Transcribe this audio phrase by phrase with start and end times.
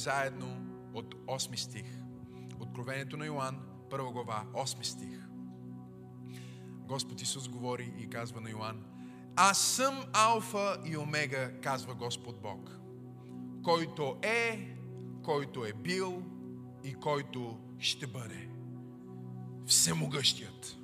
[0.00, 1.86] заедно от 8 стих.
[2.60, 3.60] Откровението на Йоанн,
[3.90, 5.18] първа глава, 8 стих.
[6.88, 8.84] Господ Исус говори и казва на Йоанн,
[9.36, 12.70] Аз съм Алфа и Омега, казва Господ Бог,
[13.64, 14.76] който е,
[15.22, 16.22] който е бил
[16.84, 18.48] и който ще бъде.
[19.66, 20.76] Всемогъщият.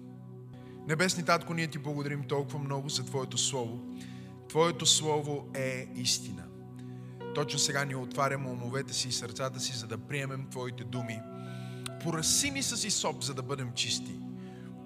[0.88, 3.80] Небесни Татко, ние ти благодарим толкова много за Твоето Слово.
[4.48, 6.45] Твоето Слово е истина.
[7.36, 11.20] Точно сега ни отваряме умовете си и сърцата си, за да приемем Твоите думи.
[12.02, 14.18] Пораси ни с Исоп, за да бъдем чисти.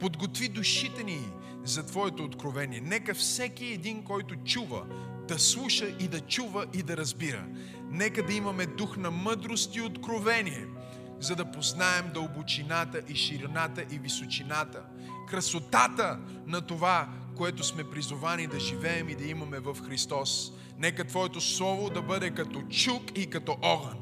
[0.00, 1.20] Подготви душите ни
[1.64, 2.80] за Твоето откровение.
[2.80, 4.86] Нека всеки един, който чува,
[5.28, 7.46] да слуша и да чува и да разбира.
[7.90, 10.66] Нека да имаме дух на мъдрост и откровение,
[11.20, 14.82] за да познаем дълбочината и ширината и височината,
[15.28, 20.52] красотата на това, което сме призовани да живеем и да имаме в Христос.
[20.80, 23.94] Нека Твоето Слово да бъде като чук и като огън.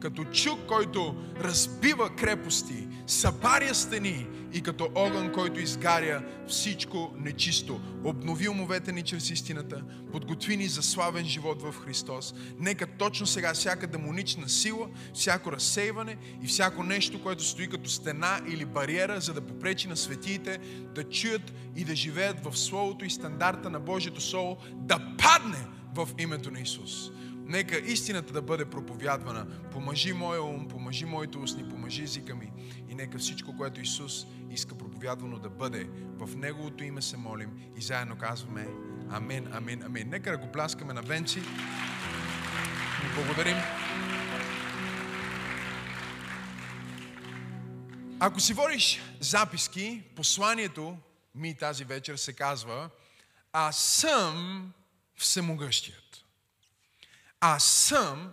[0.00, 7.80] Като чук, който разбива крепости, събаря стени и като огън, който изгаря всичко нечисто.
[8.04, 9.82] Обнови умовете ни чрез истината,
[10.12, 12.34] подготви ни за славен живот в Христос.
[12.58, 18.40] Нека точно сега всяка демонична сила, всяко разсейване и всяко нещо, което стои като стена
[18.48, 20.58] или бариера, за да попречи на светиите
[20.94, 26.08] да чуят и да живеят в Словото и стандарта на Божието Слово, да падне в
[26.18, 27.10] името на Исус.
[27.48, 29.46] Нека истината да бъде проповядвана.
[29.72, 32.52] Помажи моя ум, помажи моите устни, помажи езика ми.
[32.88, 37.82] И нека всичко, което Исус иска проповядвано да бъде, в Неговото име се молим и
[37.82, 38.68] заедно казваме
[39.10, 40.08] Амен, Амен, Амен.
[40.08, 41.40] Нека да го пляскаме на венци.
[43.14, 43.56] Благодарим.
[48.20, 50.96] Ако си водиш записки, посланието
[51.34, 52.90] ми тази вечер се казва
[53.52, 54.72] Аз съм
[55.16, 56.24] всемогъщият.
[57.40, 58.32] Аз съм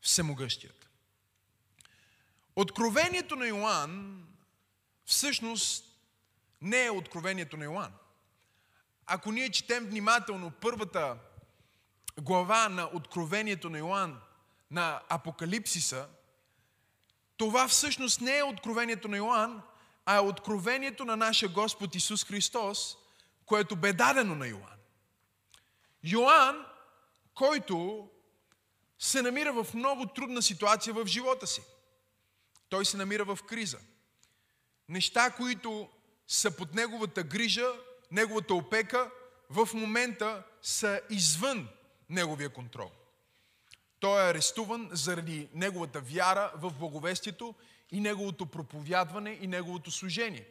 [0.00, 0.88] всемогъщият.
[2.56, 4.26] Откровението на Йоанн
[5.04, 5.84] всъщност
[6.62, 7.92] не е откровението на Йоанн.
[9.06, 11.16] Ако ние четем внимателно първата
[12.20, 14.20] глава на откровението на Йоанн,
[14.70, 16.08] на Апокалипсиса,
[17.36, 19.62] това всъщност не е откровението на Йоанн,
[20.06, 22.96] а е откровението на нашия Господ Исус Христос,
[23.46, 24.75] което бе дадено на Йоанн.
[26.06, 26.64] Йоанн,
[27.34, 28.08] който
[28.98, 31.62] се намира в много трудна ситуация в живота си.
[32.68, 33.78] Той се намира в криза.
[34.88, 35.88] Неща, които
[36.26, 37.66] са под неговата грижа,
[38.10, 39.10] неговата опека,
[39.50, 41.68] в момента са извън
[42.10, 42.90] неговия контрол.
[44.00, 47.54] Той е арестуван заради неговата вяра в благовестието
[47.90, 50.48] и неговото проповядване и неговото служение.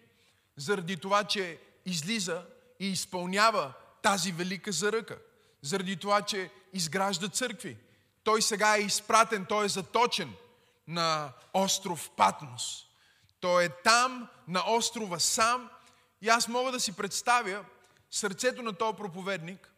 [0.57, 2.45] Заради това, че излиза
[2.79, 5.19] и изпълнява тази велика заръка.
[5.65, 7.77] Заради това, че изгражда църкви.
[8.23, 10.33] Той сега е изпратен, той е заточен
[10.87, 12.85] на остров Патмос.
[13.39, 15.69] Той е там, на острова сам.
[16.21, 17.65] И аз мога да си представя
[18.11, 19.73] сърцето на този проповедник,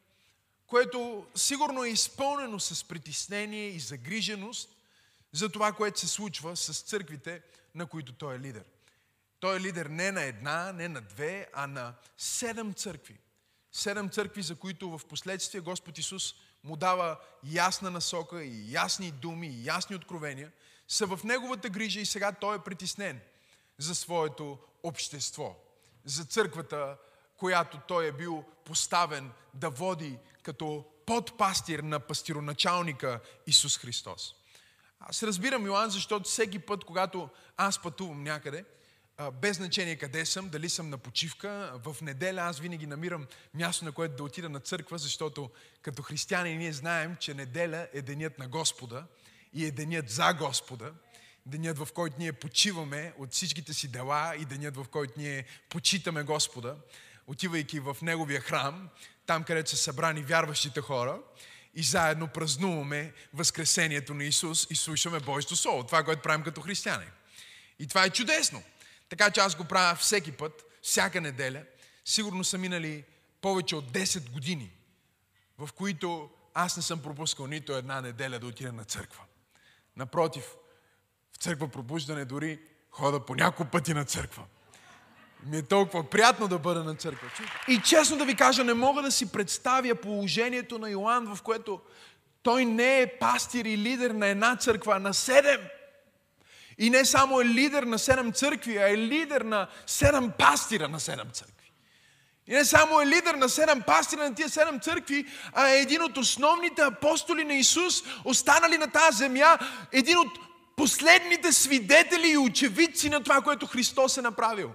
[0.67, 4.69] което сигурно е изпълнено с притеснение и загриженост
[5.31, 7.41] за това, което се случва с църквите,
[7.75, 8.63] на които той е лидер.
[9.39, 13.19] Той е лидер не на една, не на две, а на седем църкви.
[13.77, 19.47] Седем църкви, за които в последствие Господ Исус му дава ясна насока и ясни думи,
[19.47, 20.51] и ясни откровения,
[20.87, 23.21] са в неговата грижа и сега той е притеснен
[23.77, 25.55] за своето общество,
[26.05, 26.97] за църквата,
[27.37, 34.35] която той е бил поставен да води като подпастир на пастироначалника Исус Христос.
[34.99, 38.65] Аз разбирам Йоан, защото всеки път, когато аз пътувам някъде,
[39.41, 43.91] без значение къде съм, дали съм на почивка, в неделя аз винаги намирам място, на
[43.91, 45.49] което да отида на църква, защото
[45.81, 49.05] като християни ние знаем, че неделя е денят на Господа
[49.53, 50.93] и е денят за Господа,
[51.45, 56.23] денят в който ние почиваме от всичките си дела и денят в който ние почитаме
[56.23, 56.75] Господа,
[57.27, 58.89] отивайки в Неговия храм,
[59.25, 61.19] там където са събрани вярващите хора
[61.75, 65.83] и заедно празнуваме Възкресението на Исус и слушаме Божието Слово.
[65.83, 67.05] Това, което правим като християни.
[67.79, 68.63] И това е чудесно.
[69.09, 71.63] Така че аз го правя всеки път, всяка неделя.
[72.05, 73.03] Сигурно са минали
[73.41, 74.71] повече от 10 години,
[75.57, 79.23] в които аз не съм пропускал нито една неделя да отида на църква.
[79.95, 80.43] Напротив,
[81.33, 82.59] в църква пробуждане дори
[82.91, 84.43] хода по няколко пъти на църква.
[85.43, 87.31] Ми е толкова приятно да бъда на църква.
[87.67, 91.81] И честно да ви кажа, не мога да си представя положението на Йоанн, в което
[92.43, 95.61] той не е пастир и лидер на една църква, а на седем.
[96.77, 100.99] И не само е лидер на седем църкви, а е лидер на седем пастира на
[100.99, 101.71] седем църкви.
[102.47, 106.03] И не само е лидер на седем пастири на тия седем църкви, а е един
[106.03, 109.57] от основните апостоли на Исус, останали на тази земя,
[109.91, 110.39] един от
[110.75, 114.71] последните свидетели и очевидци на това, което Христос е направил.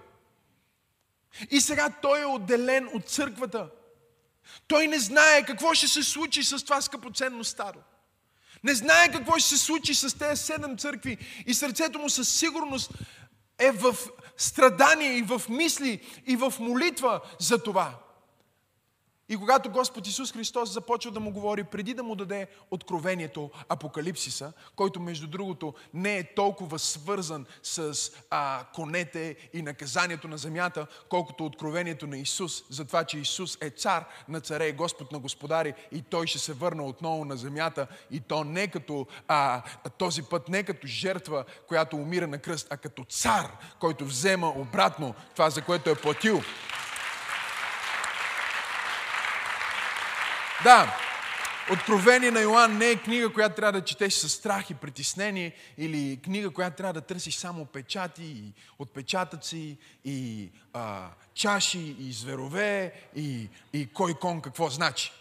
[1.50, 3.68] И сега той е отделен от църквата.
[4.66, 7.78] Той не знае какво ще се случи с това скъпоценно старо.
[8.64, 11.18] Не знае какво ще се случи с тези седем църкви.
[11.46, 12.92] И сърцето му със сигурност
[13.58, 13.96] е в
[14.36, 17.94] страдание и в мисли и в молитва за това.
[19.28, 24.52] И когато Господ Исус Христос започва да му говори, преди да му даде откровението Апокалипсиса,
[24.76, 27.94] който между другото не е толкова свързан с
[28.30, 33.70] а, конете и наказанието на земята, колкото откровението на Исус, за това, че Исус е
[33.70, 37.86] цар на царе и Господ на господари и Той ще се върне отново на земята
[38.10, 39.62] и то не като а,
[39.98, 45.14] този път не като жертва, която умира на кръст, а като цар, който взема обратно
[45.34, 46.42] това, за което е платил.
[50.64, 50.98] Да,
[51.70, 56.20] Откровение на Йоанн не е книга, която трябва да четеш със страх и притеснение, или
[56.24, 63.48] книга, която трябва да търсиш само печати и отпечатъци и а, чаши и зверове и,
[63.72, 65.12] и кой кон какво значи.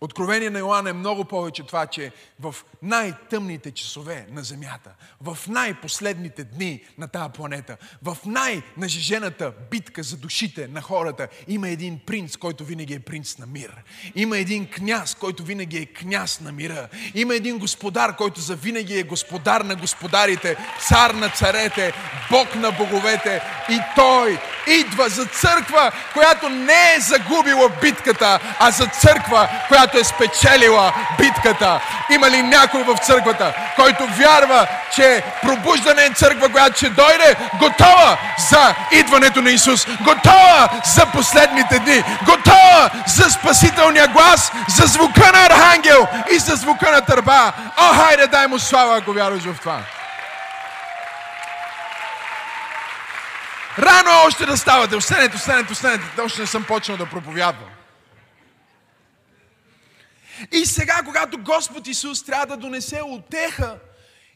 [0.00, 4.90] Откровение на Йоанна е много повече това, че в най-тъмните часове на Земята,
[5.20, 11.98] в най-последните дни на тази планета, в най-нажежената битка за душите на хората, има един
[12.06, 13.82] принц, който винаги е принц на мир.
[14.14, 16.88] Има един княз, който винаги е княз на мира.
[17.14, 20.56] Има един господар, който за винаги е господар на господарите,
[20.88, 21.92] цар на царете,
[22.30, 23.42] бог на боговете.
[23.68, 30.04] И той идва за църква, която не е загубила битката, а за църква, която е
[30.04, 31.80] спечелила битката.
[32.10, 38.18] Има ли някой в църквата, който вярва, че пробуждане е църква, която ще дойде, готова
[38.50, 45.46] за идването на Исус, готова за последните дни, готова за спасителния глас, за звука на
[45.46, 47.52] архангел и за звука на търба.
[47.76, 49.78] О, хайде, дай му слава, ако вярваш в това.
[53.78, 54.96] Рано още да ставате.
[54.96, 56.04] Останете, останете, останете.
[56.22, 57.75] Още не съм почнал да проповядвам.
[60.52, 63.78] И сега, когато Господ Исус трябва да донесе отеха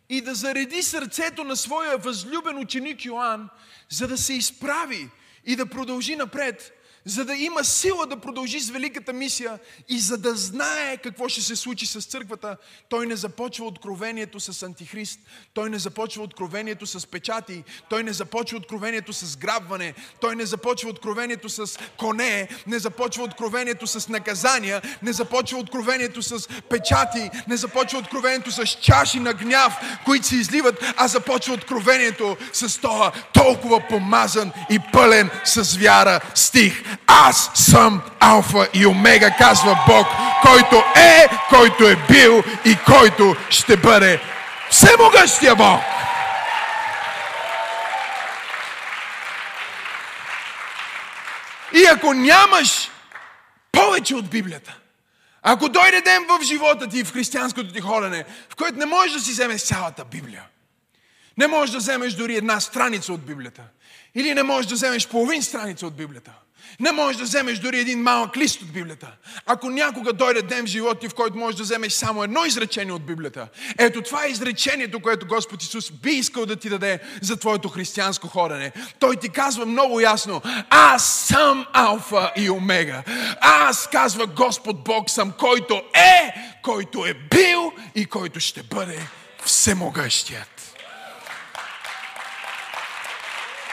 [0.09, 3.49] и да зареди сърцето на своя възлюбен ученик Йоанн,
[3.89, 5.11] за да се изправи
[5.47, 6.73] и да продължи напред,
[7.05, 9.59] за да има сила да продължи с великата мисия
[9.89, 12.57] и за да знае какво ще се случи с църквата,
[12.89, 15.21] той не започва откровението с антихрист,
[15.55, 20.91] той не започва откровението с печати, той не започва откровението с грабване, той не започва
[20.91, 27.99] откровението с коне, не започва откровението с наказания, не започва откровението с печати, не започва
[27.99, 29.75] откровението с чаши на гняв,
[30.05, 36.90] които се изливат, а започва откровението с това толкова помазан и пълен с вяра стих.
[37.07, 40.07] Аз съм Алфа и Омега, казва Бог,
[40.43, 44.21] който е, който е бил и който ще бъде
[44.71, 45.81] всемогъщия Бог.
[51.75, 52.91] И ако нямаш
[53.73, 54.77] повече от Библията,
[55.43, 59.21] ако дойде ден в живота ти, в християнското ти ходене, в който не можеш да
[59.21, 60.43] си вземеш цялата Библия,
[61.39, 63.63] не можеш да вземеш дори една страница от Библията,
[64.15, 66.33] или не можеш да вземеш половин страница от Библията,
[66.81, 69.13] не можеш да вземеш дори един малък лист от Библията.
[69.47, 72.93] Ако някога дойде ден в живота ти, в който можеш да вземеш само едно изречение
[72.93, 73.49] от Библията,
[73.79, 78.29] ето това е изречението, което Господ Исус би искал да ти даде за твоето християнско
[78.29, 78.73] ходене.
[78.99, 83.03] Той ти казва много ясно, аз съм Алфа и Омега.
[83.41, 88.99] Аз, казва Господ Бог съм, който е, който е бил и който ще бъде
[89.45, 90.60] всемогъщият.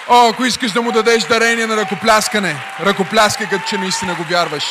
[0.09, 4.63] О, ако искаш да му дадеш дарение на ръкопляскане, ръкопляскай като че наистина го вярваш.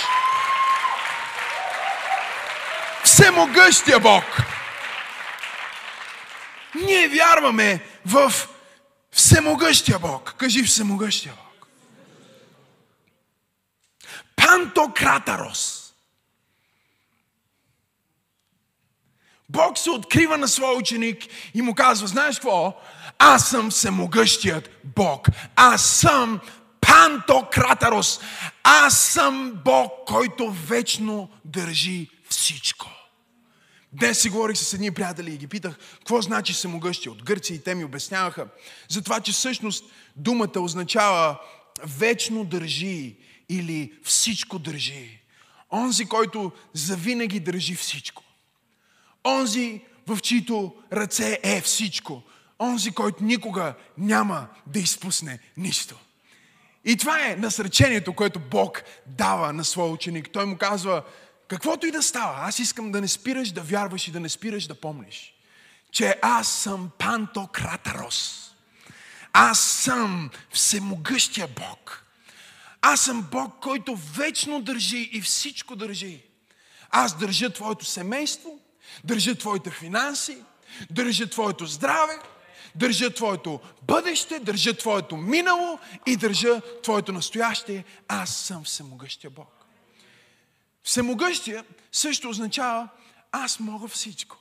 [3.04, 4.24] Всемогъщия Бог.
[6.74, 8.32] Ние вярваме в
[9.12, 10.34] Всемогъщия Бог.
[10.38, 11.68] Кажи Всемогъщия Бог.
[14.36, 15.92] Пантократарос.
[19.48, 21.22] Бог се открива на своя ученик
[21.54, 22.80] и му казва, знаеш какво?
[23.18, 25.28] Аз съм всемогъщият Бог.
[25.56, 26.40] Аз съм
[26.80, 28.20] Пантократарос.
[28.62, 32.90] Аз съм Бог, който вечно държи всичко.
[33.92, 37.62] Днес си говорих с едни приятели и ги питах, какво значи всемогъщия от Гърция и
[37.62, 38.46] те ми обясняваха.
[38.88, 39.85] За това, че всъщност
[40.16, 41.40] думата означава
[41.85, 43.16] вечно държи
[43.49, 45.20] или всичко държи.
[45.73, 48.23] Онзи, който завинаги държи всичко.
[49.25, 52.23] Онзи, в чието ръце е всичко
[52.60, 55.96] онзи, който никога няма да изпусне нищо.
[56.84, 60.30] И това е насречението, което Бог дава на своя ученик.
[60.32, 61.02] Той му казва,
[61.48, 64.66] каквото и да става, аз искам да не спираш да вярваш и да не спираш
[64.66, 65.34] да помниш,
[65.92, 68.50] че аз съм Пантократарос.
[69.32, 72.04] Аз съм всемогъщия Бог.
[72.82, 76.22] Аз съм Бог, който вечно държи и всичко държи.
[76.90, 78.58] Аз държа твоето семейство,
[79.04, 80.38] държа твоите финанси,
[80.90, 82.18] държа твоето здраве,
[82.76, 87.85] държа твоето бъдеще, държа твоето минало и държа твоето настояще.
[88.09, 89.66] Аз съм всемогъщия Бог.
[90.83, 92.88] Всемогъщия също означава
[93.33, 94.37] аз мога всичко.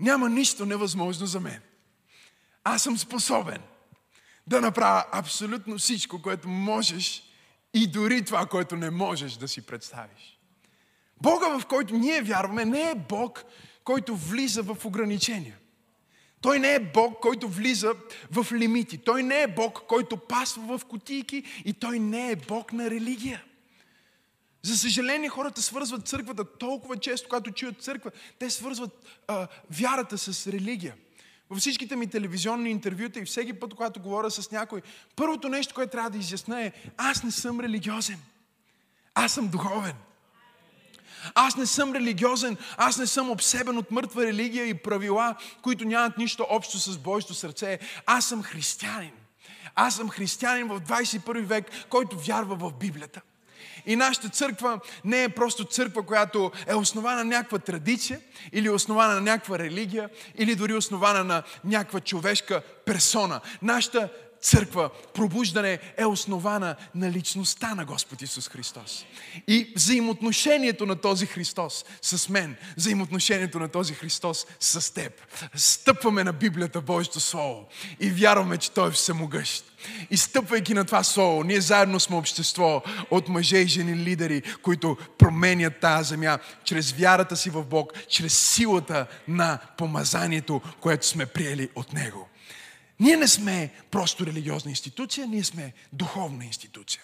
[0.00, 1.60] Няма нищо невъзможно за мен.
[2.64, 3.62] Аз съм способен
[4.46, 7.22] да направя абсолютно всичко, което можеш
[7.74, 10.38] и дори това, което не можеш да си представиш.
[11.22, 13.44] Бога, в който ние вярваме, не е Бог,
[13.84, 15.58] който влиза в ограничения.
[16.42, 17.94] Той не е Бог, който влиза
[18.30, 18.98] в лимити.
[18.98, 23.42] Той не е Бог, който пасва в кутийки и той не е Бог на религия.
[24.62, 30.46] За съжаление, хората свързват църквата толкова често, когато чуят църква, те свързват а, вярата с
[30.46, 30.94] религия.
[31.50, 34.82] Във всичките ми телевизионни интервюта и всеки път, когато говоря с някой,
[35.16, 38.18] първото нещо, което трябва да изясня е, аз не съм религиозен.
[39.14, 39.94] Аз съм духовен.
[41.34, 46.18] Аз не съм религиозен, аз не съм обсебен от мъртва религия и правила, които нямат
[46.18, 47.78] нищо общо с Божието сърце.
[48.06, 49.12] Аз съм християнин.
[49.74, 53.20] Аз съм християнин в 21 век, който вярва в Библията.
[53.86, 58.20] И нашата църква не е просто църква, която е основана на някаква традиция,
[58.52, 63.40] или основана на някаква религия, или дори основана на някаква човешка персона.
[63.62, 64.08] Нашата
[64.42, 69.04] църква, пробуждане е основана на личността на Господ Исус Христос.
[69.48, 75.12] И взаимоотношението на този Христос с мен, взаимоотношението на този Христос с теб.
[75.54, 77.68] Стъпваме на Библията, Божието Слово
[78.00, 79.64] и вярваме, че Той е всемогъщ.
[80.10, 84.96] И стъпвайки на това Слово, ние заедно сме общество от мъже и жени лидери, които
[85.18, 91.68] променят тази земя чрез вярата си в Бог, чрез силата на помазанието, което сме приели
[91.74, 92.28] от Него.
[93.02, 97.02] Ние не сме просто религиозна институция, ние сме духовна институция.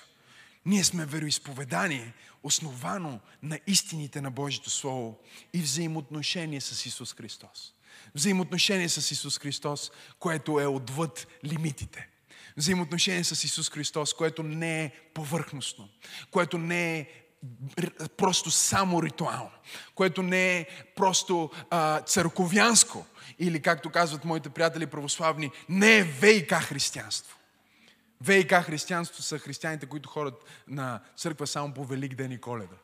[0.67, 2.13] Ние сме вероисповедание,
[2.43, 5.19] основано на истините на Божието Слово
[5.53, 7.73] и взаимоотношение с Исус Христос.
[8.15, 12.09] Взаимоотношение с Исус Христос, което е отвъд лимитите.
[12.57, 15.89] Взаимоотношение с Исус Христос, което не е повърхностно,
[16.31, 17.07] което не е
[18.17, 19.51] просто само ритуално,
[19.95, 20.67] което не е
[20.97, 23.07] просто а, църковянско,
[23.39, 27.39] или както казват моите приятели православни, не е ВИК християнство.
[28.21, 32.77] ВИК християнство са християните, които ходят на църква само по Велик ден и Коледа.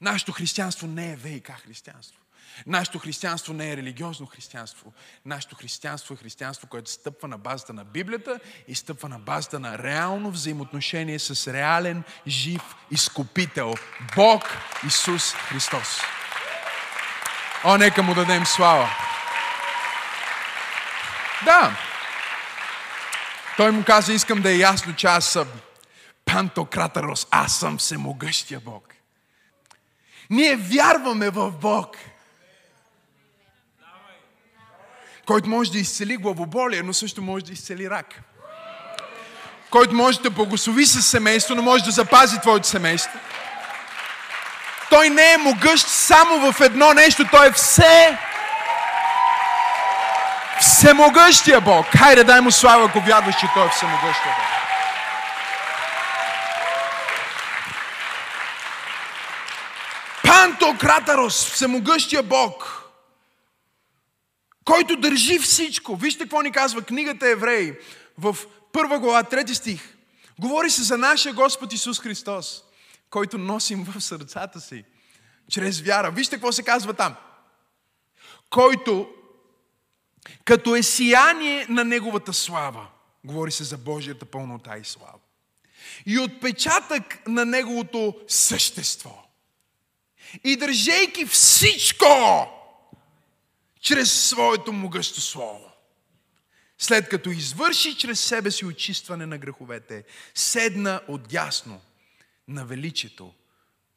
[0.00, 2.21] Нашето християнство не е ВИК християнство.
[2.66, 4.92] Нашето християнство не е религиозно християнство.
[5.26, 9.78] Нашето християнство е християнство, което стъпва на базата на Библията и стъпва на базата на
[9.78, 13.74] реално взаимоотношение с реален, жив изкупител.
[14.16, 14.42] Бог
[14.86, 16.00] Исус Христос.
[17.64, 18.88] О, нека му дадем слава.
[21.44, 21.76] Да.
[23.56, 25.48] Той му каза, искам да е ясно, че аз съм
[26.24, 28.94] Пантократарос, аз съм всемогъщия Бог.
[30.30, 31.96] Ние вярваме в Бог,
[35.26, 38.06] който може да изцели главоболие, но също може да изцели рак.
[39.70, 43.18] Който може да благослови със семейство, но може да запази твоето семейство.
[44.90, 48.18] Той не е могъщ само в едно нещо, той е все
[50.62, 51.86] Всемогъщия Бог.
[51.86, 54.52] Хайде, дай му слава, ако вярваш, че Той е всемогъщия Бог.
[60.22, 62.81] Пантократарос, всемогъщия Бог,
[64.64, 65.96] който държи всичко.
[65.96, 67.74] Вижте какво ни казва книгата Евреи
[68.18, 68.36] в
[68.72, 69.96] първа глава, трети стих.
[70.40, 72.62] Говори се за нашия Господ Исус Христос,
[73.10, 74.84] който носим в сърцата си,
[75.50, 76.10] чрез вяра.
[76.10, 77.14] Вижте какво се казва там.
[78.50, 79.08] Който
[80.44, 82.86] като е сияние на Неговата слава.
[83.24, 85.18] Говори се за Божията пълнота и слава.
[86.06, 89.22] И отпечатък на Неговото същество.
[90.44, 92.06] И държейки всичко
[93.82, 95.72] чрез своето могъщо слово.
[96.78, 101.80] След като извърши чрез себе си очистване на греховете, седна отясно
[102.48, 103.34] на величието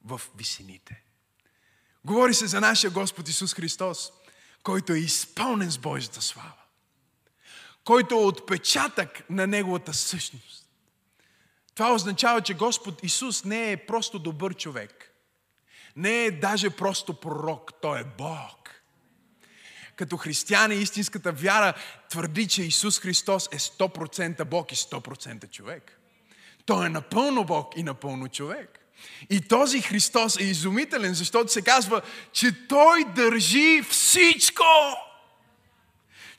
[0.06, 1.02] в висините.
[2.06, 4.12] Говори се за нашия Господ Исус Христос–
[4.66, 6.64] който е изпълнен с Божията слава,
[7.84, 10.70] който е отпечатък на Неговата същност.
[11.76, 15.12] Това означава, че Господ Исус не е просто добър човек.
[15.96, 18.65] Не е даже просто пророк, Той е Бог.
[19.96, 21.74] Като християни, истинската вяра
[22.10, 26.00] твърди, че Исус Христос е 100% Бог и 100% човек.
[26.66, 28.80] Той е напълно Бог и напълно човек.
[29.30, 32.02] И този Христос е изумителен, защото се казва,
[32.34, 34.64] че Той държи всичко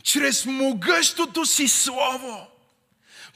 [0.02, 2.46] чрез могъщото си Слово.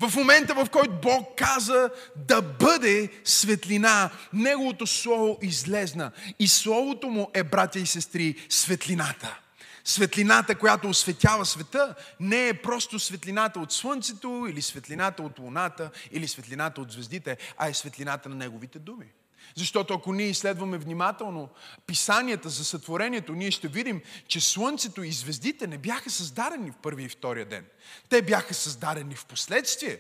[0.00, 6.10] В момента, в който Бог каза да бъде светлина, Неговото Слово излезна.
[6.38, 9.40] И Словото му е, братя и сестри, светлината.
[9.84, 16.28] Светлината, която осветява света, не е просто светлината от Слънцето или светлината от Луната или
[16.28, 19.06] светлината от звездите, а е светлината на Неговите думи.
[19.54, 21.48] Защото ако ние изследваме внимателно
[21.86, 27.04] писанията за сътворението, ние ще видим, че Слънцето и звездите не бяха създадени в първи
[27.04, 27.66] и втория ден.
[28.08, 29.98] Те бяха създадени в последствие.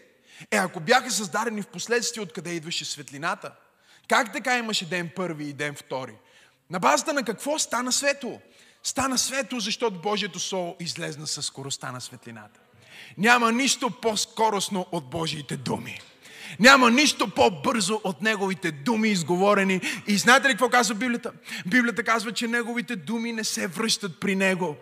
[0.50, 3.52] Е, ако бяха създадени в последствие, откъде идваше светлината?
[4.08, 6.14] Как така имаше ден първи и ден втори?
[6.70, 8.40] На базата на какво стана светло?
[8.82, 12.60] Стана светло, защото Божието Слово излезна със скоростта на светлината.
[13.18, 16.00] Няма нищо по-скоростно от Божиите думи.
[16.60, 19.80] Няма нищо по-бързо от неговите думи изговорени.
[20.06, 21.32] И знаете ли какво казва Библията?
[21.66, 24.76] Библията казва, че неговите думи не се връщат при него.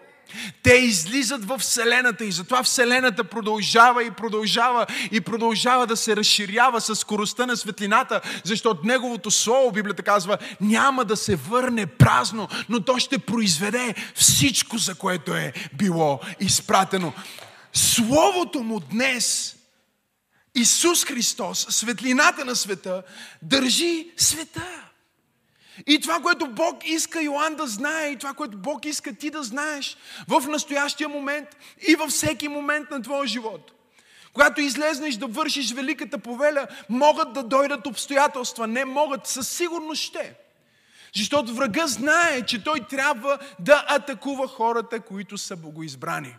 [0.62, 6.80] Те излизат в Вселената и затова Вселената продължава и продължава и продължава да се разширява
[6.80, 12.80] с скоростта на светлината, защото Неговото Слово, Библията казва, няма да се върне празно, но
[12.80, 17.12] то ще произведе всичко, за което е било изпратено.
[17.72, 19.56] Словото му днес
[20.54, 23.02] Исус Христос, светлината на света,
[23.42, 24.77] държи света.
[25.86, 29.42] И това, което Бог иска Йоан да знае, и това, което Бог иска ти да
[29.42, 29.96] знаеш
[30.28, 31.48] в настоящия момент
[31.88, 33.72] и във всеки момент на твоя живот.
[34.32, 38.66] Когато излезнеш да вършиш великата повеля, могат да дойдат обстоятелства.
[38.66, 40.34] Не могат, със сигурност ще.
[41.16, 46.36] Защото врага знае, че той трябва да атакува хората, които са богоизбрани.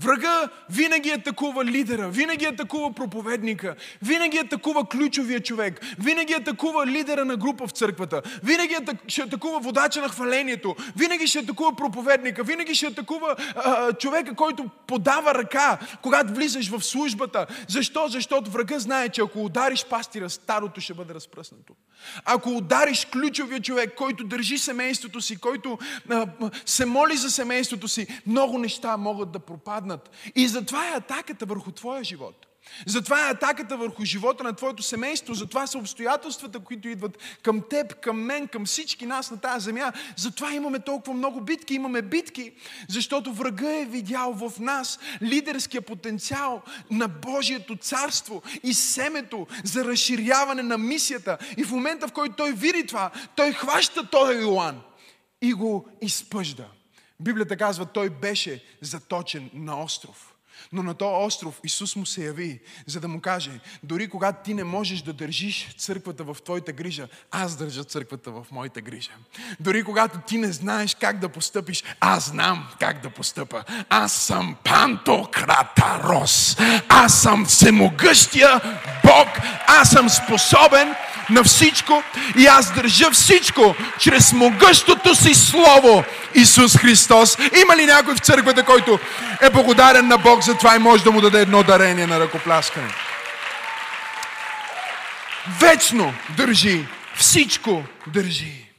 [0.00, 7.36] Врага винаги атакува лидера, винаги атакува проповедника, винаги атакува ключовия човек, винаги атакува лидера на
[7.36, 8.76] група в църквата, винаги
[9.08, 14.70] ще атакува водача на хвалението, винаги ще атакува проповедника, винаги ще атакува а, човека, който
[14.86, 17.46] подава ръка, когато влизаш в службата.
[17.68, 18.08] Защо?
[18.08, 21.74] Защото врага знае, че ако удариш пастира, старото ще бъде разпръснато.
[22.24, 25.78] Ако удариш ключовия човек, който държи семейството си, който
[26.10, 26.26] а,
[26.66, 29.87] се моли за семейството си, много неща могат да пропаднат.
[30.34, 32.48] И затова е атаката върху твоя живот.
[32.86, 38.00] Затова е атаката върху живота на твоето семейство, затова са обстоятелствата, които идват към теб,
[38.00, 39.92] към мен, към всички нас на тази земя.
[40.16, 42.52] Затова имаме толкова много битки, имаме битки,
[42.88, 50.62] защото врага е видял в нас лидерския потенциал на Божието царство и семето за разширяване
[50.62, 51.38] на мисията.
[51.56, 54.80] И в момента, в който той види това, той хваща този Йоан
[55.42, 56.66] и го изпъжда.
[57.20, 60.34] Библията казва, той беше заточен на остров.
[60.72, 63.50] Но на този остров Исус му се яви, за да му каже,
[63.82, 68.46] дори когато ти не можеш да държиш църквата в твоята грижа, аз държа църквата в
[68.50, 69.10] моята грижа.
[69.60, 73.64] Дори когато ти не знаеш как да постъпиш, аз знам как да постъпа.
[73.88, 76.56] Аз съм Пантократарос.
[76.88, 78.60] Аз съм всемогъщия
[79.04, 79.28] Бог.
[79.66, 80.94] Аз съм способен
[81.30, 82.02] на всичко
[82.38, 87.38] и аз държа всичко чрез могъщото си Слово Исус Христос.
[87.62, 88.98] Има ли някой в църквата, който
[89.40, 92.88] е благодарен на Бог за това и може да му даде едно дарение на ръкопляскане?
[95.60, 98.72] Вечно държи, всичко държи.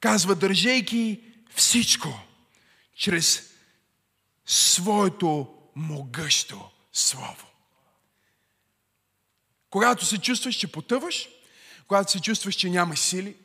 [0.00, 1.20] Казва, държейки
[1.54, 2.20] всичко
[2.96, 3.42] чрез
[4.46, 7.46] своето могъщо Слово.
[9.70, 11.28] Когато се чувстваш, че потъваш,
[11.88, 13.36] когато се чувстваш, че нямаш сили,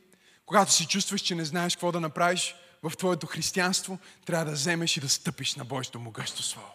[0.46, 4.98] когато се чувстваш, че не знаеш какво да направиш в твоето християнство, трябва да вземеш
[4.98, 6.75] и да стъпиш на Божието могъщо Слово.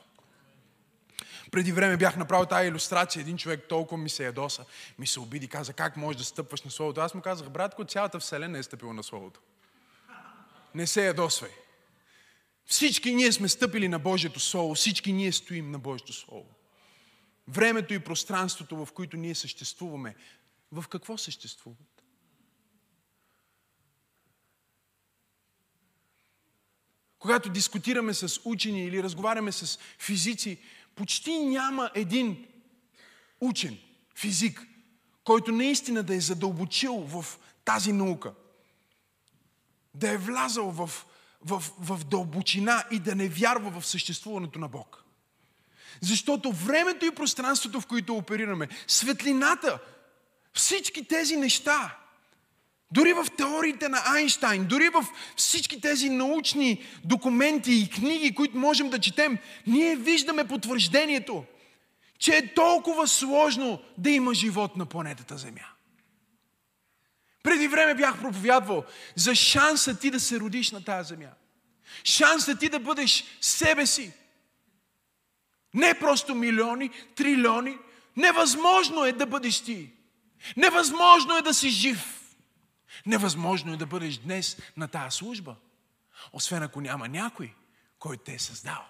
[1.51, 3.21] Преди време бях направил тази иллюстрация.
[3.21, 4.65] Един човек толкова ми се ядоса,
[4.99, 7.01] ми се обиди, каза, как можеш да стъпваш на Словото?
[7.01, 9.41] Аз му казах, братко, цялата вселена е стъпила на Словото.
[10.75, 11.51] Не се ядосвай.
[12.67, 16.47] Всички ние сме стъпили на Божието Слово, всички ние стоим на Божието Слово.
[17.49, 20.15] Времето и пространството, в които ние съществуваме,
[20.73, 22.03] в какво съществуват?
[27.19, 30.59] Когато дискутираме с учени или разговаряме с физици,
[30.95, 32.47] почти няма един
[33.41, 33.79] учен,
[34.17, 34.67] физик,
[35.25, 38.33] който наистина да е задълбочил в тази наука,
[39.95, 41.07] да е влязал в,
[41.43, 45.05] в, в дълбочина и да не вярва в съществуването на Бог.
[46.01, 49.79] Защото времето и пространството, в които оперираме, светлината,
[50.55, 52.00] всички тези неща,
[52.93, 58.91] Дори в теориите на Айнштайн, дори в всички тези научни документи и книги, които можем
[58.91, 61.45] да четем, ние виждаме потвърждението,
[62.19, 65.67] че е толкова сложно да има живот на планетата Земя.
[67.43, 71.31] Преди време бях проповядвал за шанса ти да се родиш на тази земя.
[72.05, 74.13] Шанса ти да бъдеш себе си.
[75.75, 77.79] Не просто милиони, трилиони.
[78.17, 79.91] Невъзможно е да бъдеш ти.
[80.57, 82.20] Невъзможно е да си жив.
[83.07, 85.57] Невъзможно е да бъдеш днес на тази служба.
[86.33, 87.55] Освен ако няма някой,
[87.99, 88.85] който те е създал.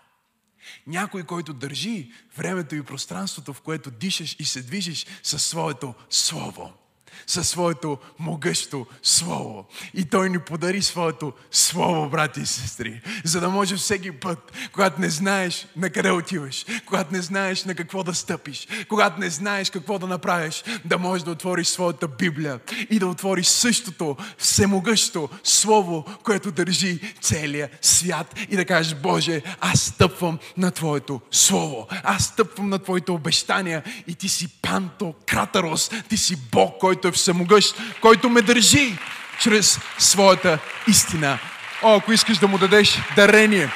[0.87, 6.80] Някой, който държи времето и пространството, в което дишаш и се движиш със своето Слово
[7.27, 9.67] със своето могъщо Слово.
[9.95, 15.01] И Той ни подари своето Слово, брати и сестри, за да може всеки път, когато
[15.01, 19.71] не знаеш на къде отиваш, когато не знаеш на какво да стъпиш, когато не знаеш
[19.71, 26.05] какво да направиш, да можеш да отвориш своята Библия и да отвориш същото всемогъщо Слово,
[26.25, 32.69] което държи целия свят и да кажеш, Боже, аз стъпвам на Твоето Слово, аз стъпвам
[32.69, 38.31] на Твоите обещания и Ти си Панто Кратарос, Ти си Бог, който е всемогъщ, който
[38.31, 38.99] ме държи
[39.41, 40.59] чрез своята
[40.89, 41.39] истина.
[41.83, 43.71] О, ако искаш да му дадеш дарение,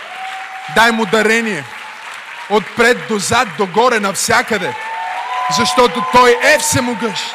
[0.75, 1.65] дай му дарение.
[2.51, 4.75] Отпред до зад, до горе, навсякъде.
[5.59, 7.35] Защото той е всемогъщ.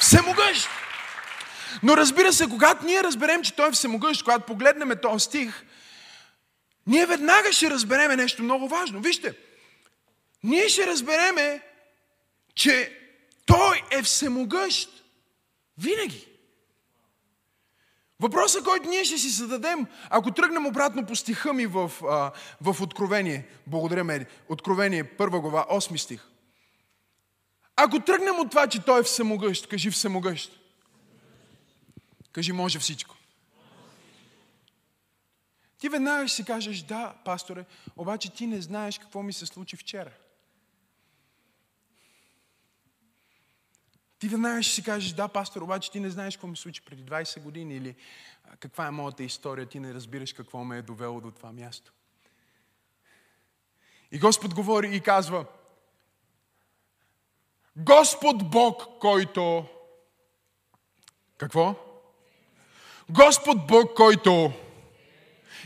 [0.00, 0.68] Всемогъщ!
[1.82, 5.64] Но разбира се, когато ние разберем, че той е всемогъщ, когато погледнем този стих,
[6.86, 9.00] ние веднага ще разбереме нещо много важно.
[9.00, 9.34] Вижте,
[10.42, 11.60] ние ще разбереме,
[12.54, 13.01] че
[13.46, 15.04] той е всемогъщ.
[15.78, 16.28] Винаги.
[18.20, 22.82] Въпросът, който ние ще си зададем, ако тръгнем обратно по стиха ми в, а, в
[22.82, 26.28] Откровение, благодаря Мери, Откровение, първа глава, 8 стих.
[27.76, 30.60] Ако тръгнем от това, че Той е всемогъщ, кажи всемогъщ.
[32.32, 33.16] Кажи може всичко.
[35.78, 37.64] Ти веднага ще си кажеш, да, пасторе,
[37.96, 40.10] обаче ти не знаеш какво ми се случи вчера.
[44.22, 47.02] Ти веднага ще си кажеш, да, пастор, обаче ти не знаеш какво ми случи преди
[47.02, 47.94] 20 години или
[48.60, 51.92] каква е моята история, ти не разбираш какво ме е довело до това място.
[54.12, 55.44] И Господ говори и казва,
[57.76, 59.66] Господ Бог, който...
[61.38, 61.74] Какво?
[63.10, 64.52] Господ Бог, който...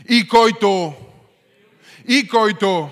[0.09, 0.93] И който...
[2.07, 2.89] И който...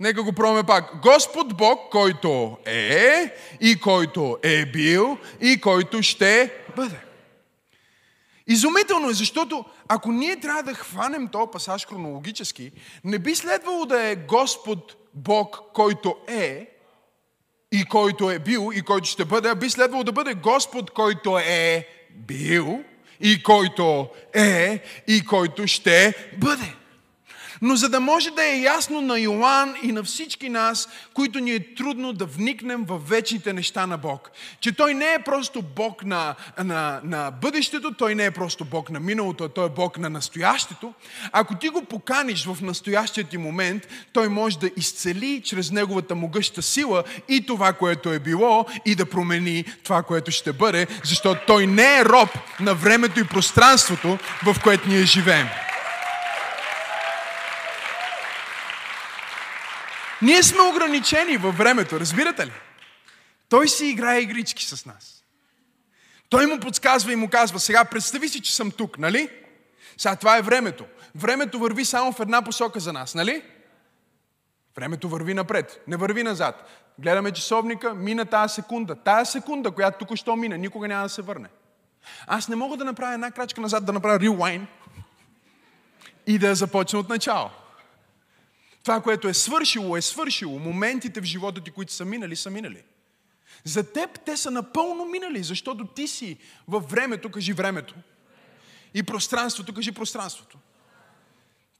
[0.00, 1.00] Нека го пробваме пак.
[1.02, 7.00] Господ Бог, който е и който е бил и който ще бъде.
[8.46, 12.72] Изумително е, защото ако ние трябва да хванем този пасаж хронологически,
[13.04, 16.70] не би следвало да е Господ Бог, който е
[17.72, 21.38] и който е бил и който ще бъде, а би следвало да бъде Господ, който
[21.38, 22.84] е бил
[23.20, 26.74] и който е и който ще бъде.
[27.62, 31.50] Но за да може да е ясно на Йоан и на всички нас, които ни
[31.50, 36.04] е трудно да вникнем в вечните неща на Бог, че Той не е просто Бог
[36.04, 39.98] на, на, на бъдещето, Той не е просто Бог на миналото, а Той е Бог
[39.98, 40.94] на настоящето,
[41.32, 46.62] ако ти го поканиш в настоящия ти момент, Той може да изцели чрез Неговата могъща
[46.62, 51.66] сила и това, което е било, и да промени това, което ще бъде, защото Той
[51.66, 52.28] не е роб
[52.60, 55.48] на времето и пространството, в което ние живеем.
[60.24, 62.52] Ние сме ограничени във времето, разбирате ли?
[63.48, 65.24] Той си играе игрички с нас.
[66.28, 69.30] Той му подсказва и му казва, сега представи си, че съм тук, нали?
[69.96, 70.84] Сега това е времето.
[71.14, 73.42] Времето върви само в една посока за нас, нали?
[74.76, 76.68] Времето върви напред, не върви назад.
[76.98, 78.94] Гледаме часовника, мина тази секунда.
[78.94, 81.48] Тая секунда, която тук що мина, никога няма да се върне.
[82.26, 84.66] Аз не мога да направя една крачка назад, да направя rewind
[86.26, 87.50] и да започна от начало.
[88.84, 90.58] Това, което е свършило, е свършило.
[90.58, 92.82] Моментите в живота ти, които са минали, са минали.
[93.64, 97.94] За теб те са напълно минали, защото ти си във времето, кажи времето.
[98.94, 100.58] И пространството, кажи пространството.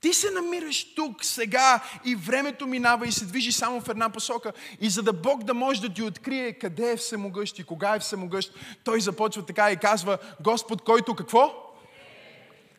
[0.01, 4.53] Ти се намираш тук, сега и времето минава и се движи само в една посока.
[4.81, 8.01] И за да Бог да може да ти открие къде е всемогъщ и кога е
[8.01, 11.75] всемогъщ, Той започва така и казва, Господ, който какво?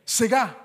[0.05, 0.64] Сега.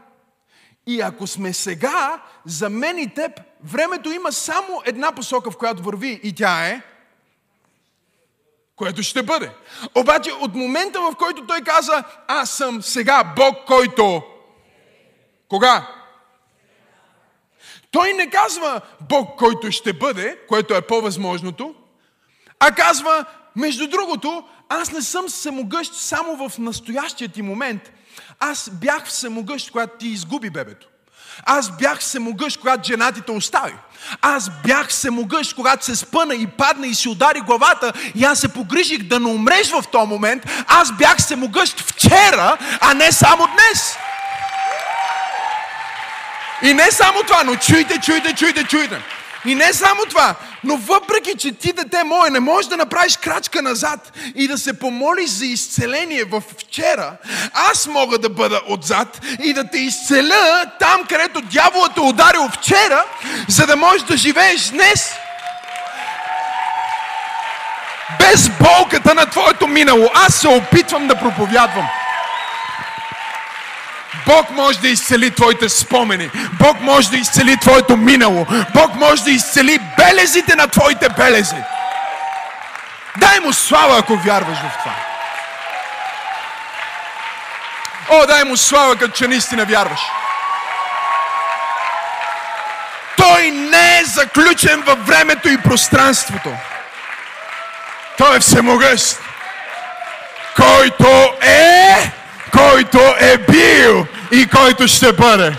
[0.91, 5.83] И ако сме сега, за мен и теб, времето има само една посока, в която
[5.83, 6.83] върви и тя е
[8.81, 9.51] което ще бъде.
[9.95, 14.23] Обаче от момента, в който той каза, аз съм сега Бог, който...
[15.49, 15.89] Кога?
[17.91, 21.75] Той не казва Бог, който ще бъде, което е по-възможното,
[22.61, 23.25] а казва
[23.57, 27.83] между другото, аз не съм всемогъщ само в настоящия ти момент.
[28.41, 30.87] Аз бях всемогъщ, когато ти изгуби бебето.
[31.47, 33.75] Аз бях всемогъщ, когато жена ти те остави.
[34.23, 38.49] Аз бях всемогъщ, когато се спъна и падна и си удари главата и аз се
[38.49, 40.43] погрижих да не умреш в този момент.
[40.67, 43.97] Аз бях всемогъщ вчера, а не само днес.
[46.63, 49.03] И не само това, но чуйте, чуйте, чуйте, чуйте.
[49.45, 53.63] И не само това, но въпреки, че ти, дете мое, не можеш да направиш крачка
[53.63, 57.13] назад и да се помолиш за изцеление в вчера,
[57.53, 63.05] аз мога да бъда отзад и да те изцеля там, където дяволът е ударил вчера,
[63.49, 65.13] за да можеш да живееш днес.
[68.19, 70.11] Без болката на твоето минало.
[70.15, 71.89] Аз се опитвам да проповядвам.
[74.31, 76.31] Бог може да изцели твоите спомени.
[76.53, 78.47] Бог може да изцели твоето минало.
[78.75, 81.57] Бог може да изцели белезите на твоите белези.
[83.17, 84.95] Дай му слава, ако вярваш в това.
[88.11, 90.01] О, дай му слава, като че наистина вярваш.
[93.17, 96.53] Той не е заключен във времето и пространството.
[98.19, 99.19] Той е всемогъщ.
[100.57, 102.20] Който е
[102.53, 105.57] който е бил и който ще бъде.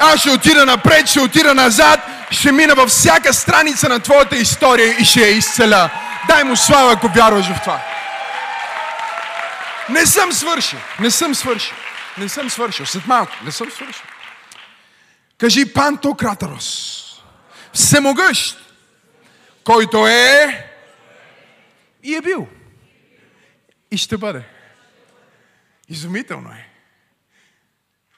[0.00, 4.96] Аз ще отида напред, ще отида назад, ще мина във всяка страница на твоята история
[4.98, 5.90] и ще я изцеля.
[6.28, 7.80] Дай му слава, ако вярваш в това.
[9.88, 10.78] Не съм свършил.
[11.00, 11.76] Не съм свършил.
[12.18, 12.86] Не съм свършил.
[12.86, 13.32] След малко.
[13.44, 14.04] Не съм свършил.
[15.38, 17.00] Кажи Пантократарос.
[17.72, 18.58] Всемогъщ,
[19.64, 20.64] който е
[22.02, 22.48] и е бил.
[23.90, 24.53] И ще бъде.
[25.88, 26.68] Изумително е.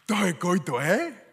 [0.06, 1.25] Той който е,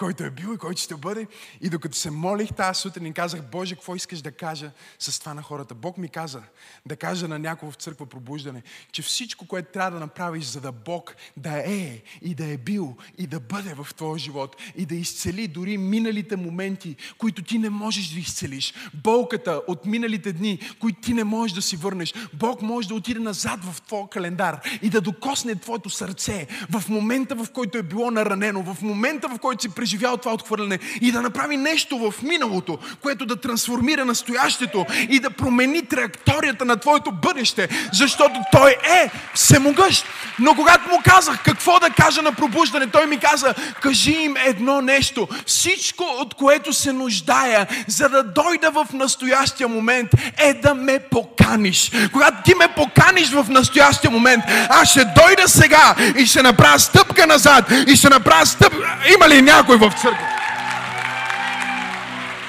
[0.00, 1.26] който е бил и който ще бъде.
[1.60, 5.34] И докато се молих тази сутрин и казах, Боже, какво искаш да кажа с това
[5.34, 5.74] на хората?
[5.74, 6.42] Бог ми каза
[6.86, 10.72] да кажа на някого в църква пробуждане, че всичко, което трябва да направиш, за да
[10.72, 14.94] Бог да е и да е бил и да бъде в твоя живот и да
[14.94, 18.74] изцели дори миналите моменти, които ти не можеш да изцелиш.
[18.94, 22.14] Болката от миналите дни, които ти не можеш да си върнеш.
[22.34, 27.34] Бог може да отиде назад в твоя календар и да докосне твоето сърце в момента,
[27.34, 31.56] в който е било наранено, в момента, в който си това отхвърляне и да направи
[31.56, 38.40] нещо в миналото, което да трансформира настоящето и да промени траекторията на твоето бъдеще, защото
[38.52, 40.04] Той е всемогъщ.
[40.38, 44.80] Но когато му казах какво да кажа на пробуждане, той ми каза, кажи им едно
[44.80, 45.28] нещо.
[45.46, 51.90] Всичко, от което се нуждая, за да дойда в настоящия момент, е да ме поканиш.
[52.12, 57.26] Когато ти ме поканиш в настоящия момент, аз ще дойда сега и ще направя стъпка
[57.26, 58.96] назад и ще направя стъпка.
[59.14, 60.26] Има ли някой в църква?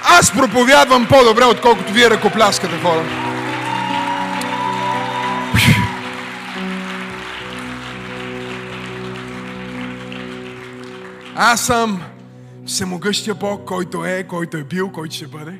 [0.03, 3.03] Аз проповядвам по-добре, отколкото вие ръкопляскате хора.
[11.35, 12.01] Аз съм
[12.65, 15.59] всемогъщия Бог, който е, който е бил, който ще бъде.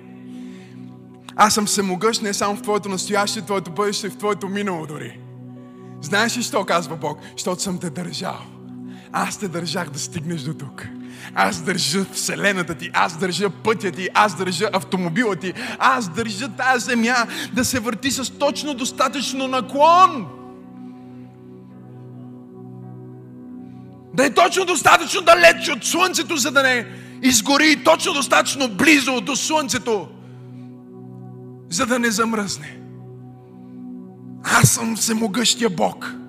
[1.36, 5.20] Аз съм всемогъщ не само в твоето настояще, в твоето бъдеще, в твоето минало дори.
[6.02, 7.20] Знаеш ли, що казва Бог?
[7.32, 8.51] Защото съм те държал.
[9.14, 10.88] Аз те държах да стигнеш до тук.
[11.36, 16.86] Аз държа Вселената ти, аз държа пътя ти, аз държа автомобила ти, аз държа тази
[16.86, 17.16] земя
[17.54, 20.28] да се върти с точно достатъчно наклон.
[24.14, 26.88] Да е точно достатъчно далеч от Слънцето, за да не
[27.22, 30.08] изгори, точно достатъчно близо до Слънцето,
[31.70, 32.78] за да не замръзне.
[34.44, 36.21] Аз съм всемогъщия Бог.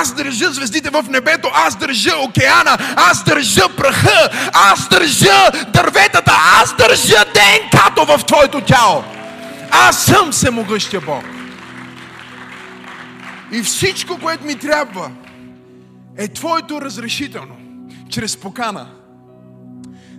[0.00, 6.32] Аз държа звездите в небето, аз държа океана, аз държа праха, аз държа дърветата,
[6.62, 9.04] аз държа ДНК-то в твоето тяло.
[9.70, 11.24] Аз съм всемогъщия Бог.
[13.52, 15.10] И всичко, което ми трябва,
[16.18, 17.56] е твоето разрешително,
[18.10, 18.86] чрез покана,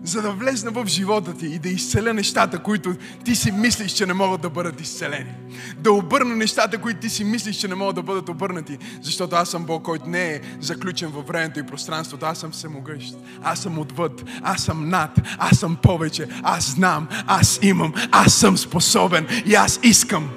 [0.08, 4.06] за да влезна в живота ти и да изцеля нещата, които ти си мислиш, че
[4.06, 5.34] не могат да бъдат изцелени.
[5.78, 8.78] Да обърна нещата, които ти си мислиш, че не могат да бъдат обърнати.
[9.02, 12.26] Защото аз съм Бог, който не е заключен във времето и пространството.
[12.26, 13.17] Аз съм всемогъщ.
[13.43, 14.24] Аз съм отвъд.
[14.41, 15.20] Аз съм над.
[15.38, 16.28] Аз съм повече.
[16.43, 17.08] Аз знам.
[17.28, 17.93] Аз имам.
[18.12, 19.28] Аз съм способен.
[19.46, 20.30] И аз искам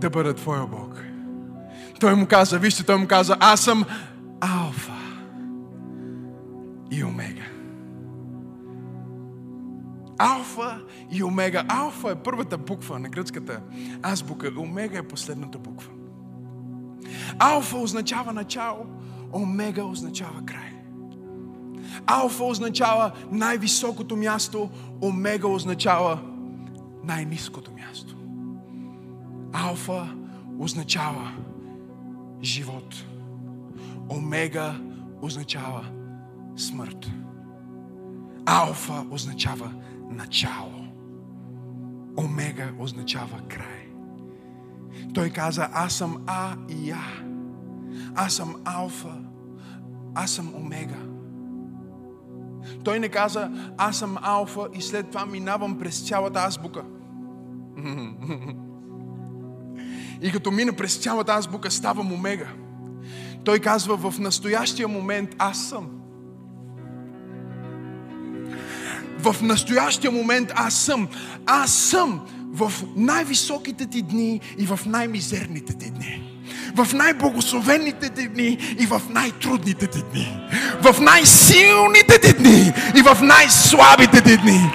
[0.00, 1.02] да бъда Твоя Бог.
[2.00, 3.84] Той му каза, вижте, той му каза, аз съм
[4.40, 4.92] Алфа
[6.90, 7.53] и Омега.
[10.18, 11.64] Алфа и Омега.
[11.68, 13.60] Алфа е първата буква на гръцката
[14.02, 14.52] азбука.
[14.58, 15.90] Омега е последната буква.
[17.38, 18.86] Алфа означава начало,
[19.32, 20.70] Омега означава край.
[22.06, 24.70] Алфа означава най-високото място,
[25.02, 26.18] Омега означава
[27.04, 28.16] най-низкото място.
[29.52, 30.14] Алфа
[30.58, 31.32] означава
[32.42, 32.94] живот.
[34.10, 34.74] Омега
[35.22, 35.84] означава
[36.56, 37.10] смърт.
[38.46, 39.72] Алфа означава
[40.14, 40.84] начало.
[42.18, 43.88] Омега означава край.
[45.14, 47.24] Той каза, аз съм А и Я.
[48.14, 49.16] Аз съм Алфа.
[50.14, 50.98] Аз съм Омега.
[52.84, 56.84] Той не каза, аз съм Алфа и след това минавам през цялата азбука.
[60.22, 62.48] И като мина през цялата азбука, ставам Омега.
[63.44, 65.93] Той казва, в настоящия момент аз съм.
[69.24, 71.08] В настоящия момент аз съм.
[71.46, 72.20] Аз съм
[72.52, 76.22] в най-високите ти дни и в най-мизерните ти дни.
[76.76, 80.36] В най-благословените ти дни и в най-трудните ти дни.
[80.82, 84.70] В най-силните ти дни и в най-слабите ти дни.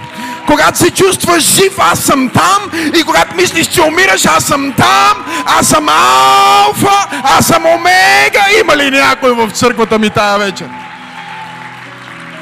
[0.48, 2.92] Когато се чувстваш жив, аз съм там.
[3.00, 5.26] И когато мислиш, че умираш, аз съм там.
[5.46, 8.46] Аз съм алфа, аз съм омега.
[8.62, 10.70] Има ли някой в църквата ми тая вечер?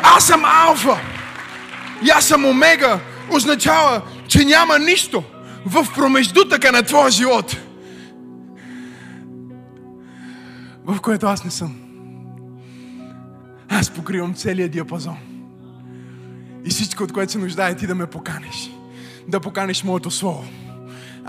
[0.03, 0.97] Аз съм алфа.
[2.15, 2.99] Аз съм омега.
[3.31, 5.23] Означава, че няма нищо
[5.65, 7.57] в промеждутъка на твоя живот,
[10.85, 11.75] в което аз не съм.
[13.69, 15.17] Аз покривам целият диапазон.
[16.65, 18.71] И всичко, от което се нуждае ти да ме поканеш.
[19.27, 20.45] Да поканеш моето слово.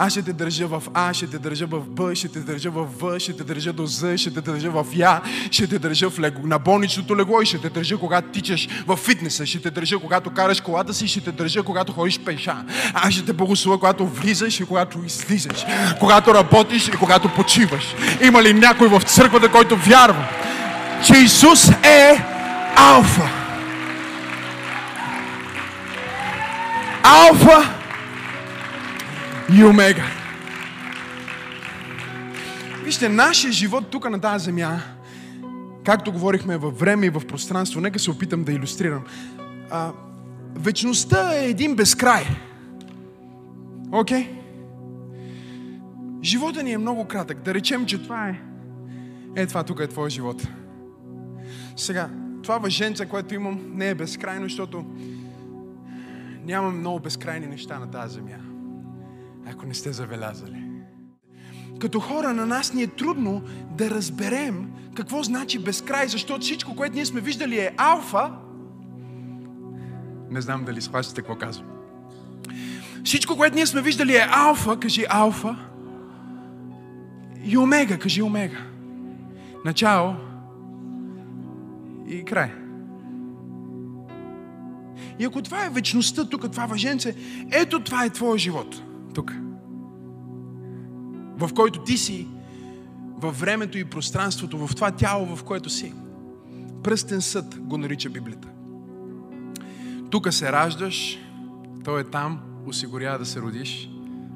[0.01, 2.87] Аз ще те държа в А, ще те държа в Б, ще те държа в
[3.01, 6.19] В, ще те държа до З, ще те държа в Я, ще те държа в
[6.19, 9.99] лего, на болничното легло и ще те държа когато тичаш в фитнеса, ще те държа
[9.99, 12.57] когато караш колата си, ще те държа когато ходиш пеша.
[12.95, 15.67] Аз ще те благословя когато влизаш и когато излизаш,
[16.01, 17.95] когато работиш и когато почиваш.
[18.23, 20.29] Има ли някой в църквата, който вярва,
[21.07, 22.25] че Исус е
[22.77, 23.29] Алфа?
[27.03, 27.78] Алфа
[29.53, 30.05] и Омега.
[32.85, 34.81] Вижте, нашия живот тук на тази земя,
[35.85, 39.05] както говорихме във време и в пространство, нека се опитам да иллюстрирам.
[39.71, 39.93] А,
[40.55, 42.25] вечността е един безкрай.
[43.93, 44.23] Окей?
[44.23, 44.39] Okay?
[46.23, 47.39] Живота ни е много кратък.
[47.39, 48.41] Да речем, че това е.
[49.37, 50.49] Е, това тук е твоя живот.
[51.77, 52.11] Сега,
[52.43, 54.85] това въженце, което имам, не е безкрайно, защото
[56.45, 58.48] нямам много безкрайни неща на тази земя
[59.53, 60.65] ако не сте забелязали.
[61.81, 63.43] Като хора на нас ни е трудно
[63.77, 68.33] да разберем какво значи безкрай, защото всичко, което ние сме виждали е алфа.
[70.31, 71.67] Не знам дали схващате какво казвам.
[73.05, 75.57] Всичко, което ние сме виждали е алфа, кажи алфа.
[77.45, 78.59] И омега, кажи омега.
[79.65, 80.15] Начало
[82.09, 82.53] и край.
[85.19, 87.15] И ако това е вечността тук, това въженце,
[87.53, 88.83] ето това е твоя живот
[89.14, 89.35] тук.
[91.37, 92.29] В който ти си,
[93.16, 95.94] във времето и пространството, в това тяло, в което си.
[96.83, 98.49] Пръстен съд го нарича Библията.
[100.11, 101.18] Тук се раждаш,
[101.85, 103.90] той е там, осигурява да се родиш,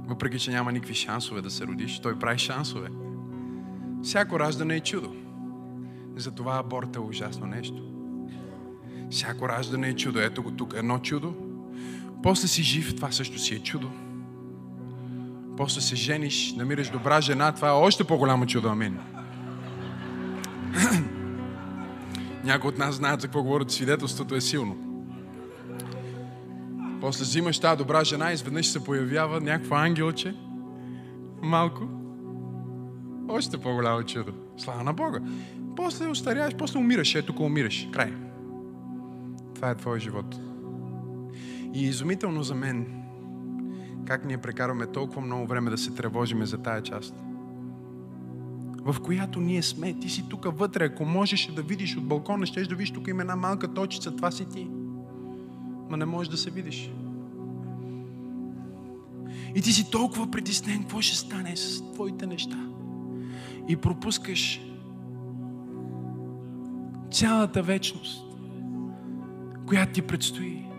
[0.06, 2.88] въпреки че няма никакви шансове да се родиш, той прави шансове.
[4.02, 5.14] Всяко раждане е чудо.
[6.16, 7.82] Затова аборт е ужасно нещо.
[9.10, 10.20] Всяко раждане е чудо.
[10.20, 11.34] Ето го тук, едно чудо.
[12.22, 13.90] После си жив, това също си е чудо.
[15.56, 18.98] После се жениш, намираш добра жена, това е още по-голямо чудо, амин.
[22.44, 24.76] Някои от нас знаят за какво говорят, свидетелството е силно.
[27.00, 30.34] После взимаш тази добра жена и изведнъж се появява някакво ангелче,
[31.42, 31.82] малко.
[33.28, 34.32] Още по-голямо чудо.
[34.56, 35.20] Слава на Бога.
[35.76, 37.14] После остаряваш, после умираш.
[37.14, 37.88] Ето тук умираш.
[37.92, 38.12] Край.
[39.54, 40.36] Това е твой живот.
[41.74, 43.01] И изумително за мен
[44.06, 47.14] как ние прекарваме толкова много време да се тревожиме за тая част.
[48.84, 49.94] В която ние сме.
[50.00, 50.84] Ти си тук вътре.
[50.84, 54.16] Ако можеш да видиш от балкона, ще да видиш тук има една малка точица.
[54.16, 54.70] Това си ти.
[55.90, 56.90] Ма не можеш да се видиш.
[59.54, 62.68] И ти си толкова притеснен, какво ще стане с твоите неща.
[63.68, 64.60] И пропускаш
[67.10, 68.24] цялата вечност,
[69.66, 70.71] която ти предстои.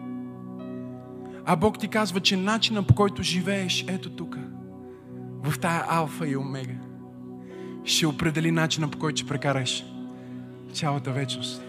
[1.46, 4.38] А Бог ти казва, че начина по който живееш, ето тук,
[5.44, 6.74] в тая алфа и омега,
[7.86, 9.86] ще определи начина по който ще прекараш
[10.74, 11.62] цялата вечност.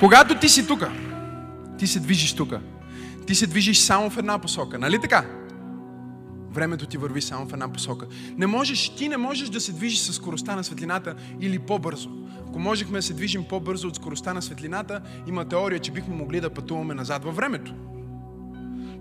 [0.00, 0.84] Когато ти си тук,
[1.78, 2.54] ти се движиш тук,
[3.26, 5.39] ти се движиш само в една посока, нали така?
[6.52, 8.06] Времето ти върви само в една посока.
[8.36, 12.10] Не можеш, ти не можеш да се движиш с скоростта на светлината или по-бързо.
[12.48, 16.40] Ако можехме да се движим по-бързо от скоростта на светлината, има теория, че бихме могли
[16.40, 17.74] да пътуваме назад във времето.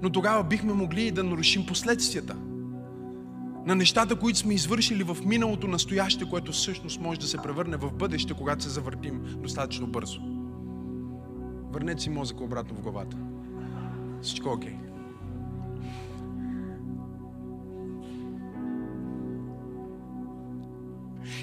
[0.01, 2.35] Но тогава бихме могли да нарушим последствията
[3.65, 7.91] на нещата, които сме извършили в миналото, настояще, което всъщност може да се превърне в
[7.93, 10.21] бъдеще, когато се завъртим достатъчно бързо.
[11.71, 13.17] Върнете си мозъка обратно в главата.
[14.21, 14.71] Всичко е окей.
[14.71, 14.88] Okay.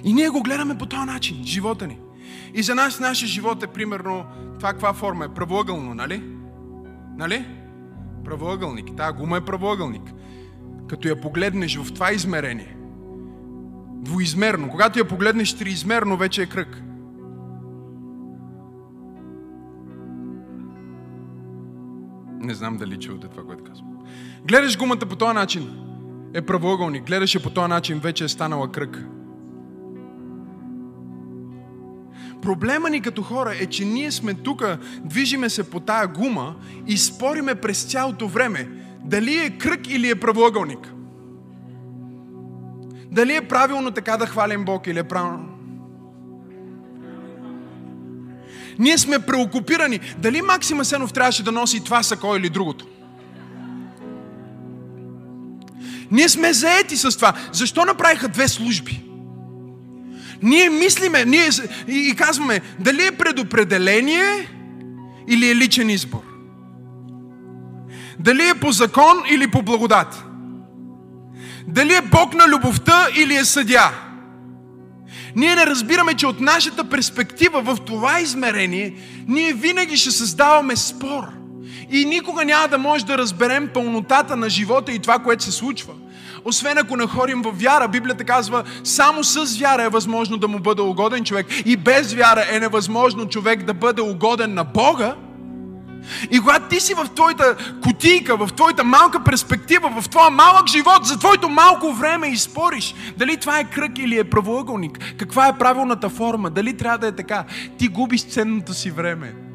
[0.04, 1.98] И ние го гледаме по този начин, живота ни.
[2.54, 4.24] И за нас нашия живот е примерно,
[4.58, 5.28] това каква форма е?
[5.28, 6.22] Правоъгълно, нали?
[7.16, 7.46] Нали?
[8.24, 8.96] Правоъгълник.
[8.96, 10.12] Тая гума е правоъгълник.
[10.88, 12.76] Като я погледнеш в това измерение,
[14.02, 16.82] двоизмерно, когато я погледнеш триизмерно, вече е кръг.
[22.40, 23.98] Не знам дали чувате това, което казвам.
[24.48, 25.86] Гледаш гумата по този начин,
[26.34, 27.06] е правоъгълник.
[27.06, 29.06] Гледаш я по този начин, вече е станала кръг.
[32.46, 34.64] Проблема ни като хора е, че ние сме тук,
[35.04, 36.54] движиме се по тая гума
[36.86, 38.68] и спориме през цялото време
[39.04, 40.92] дали е кръг или е правоъгълник.
[43.10, 45.48] Дали е правилно така да хвалим Бог или е правилно.
[48.78, 50.00] Ние сме преокупирани.
[50.18, 52.86] Дали Максима Сенов трябваше да носи това сако или другото?
[56.10, 57.34] Ние сме заети с това.
[57.52, 59.05] Защо направиха две служби?
[60.42, 61.48] Ние мислиме ние,
[61.88, 64.48] и, казваме, дали е предопределение
[65.28, 66.22] или е личен избор.
[68.18, 70.24] Дали е по закон или по благодат.
[71.68, 73.90] Дали е Бог на любовта или е съдя.
[75.36, 78.94] Ние не разбираме, че от нашата перспектива в това измерение,
[79.28, 81.24] ние винаги ще създаваме спор.
[81.90, 85.92] И никога няма да може да разберем пълнотата на живота и това, което се случва
[86.46, 87.88] освен ако не ходим в вяра.
[87.88, 92.44] Библията казва, само с вяра е възможно да му бъде угоден човек и без вяра
[92.50, 95.14] е невъзможно човек да бъде угоден на Бога.
[96.30, 101.04] И когато ти си в твоята кутийка, в твоята малка перспектива, в твоя малък живот,
[101.04, 105.58] за твоето малко време и спориш дали това е кръг или е правоъгълник, каква е
[105.58, 107.44] правилната форма, дали трябва да е така,
[107.78, 109.45] ти губиш ценното си време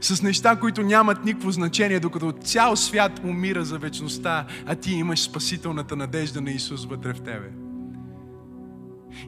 [0.00, 5.22] с неща, които нямат никакво значение, докато цял свят умира за вечността, а ти имаш
[5.22, 7.50] спасителната надежда на Исус вътре в тебе.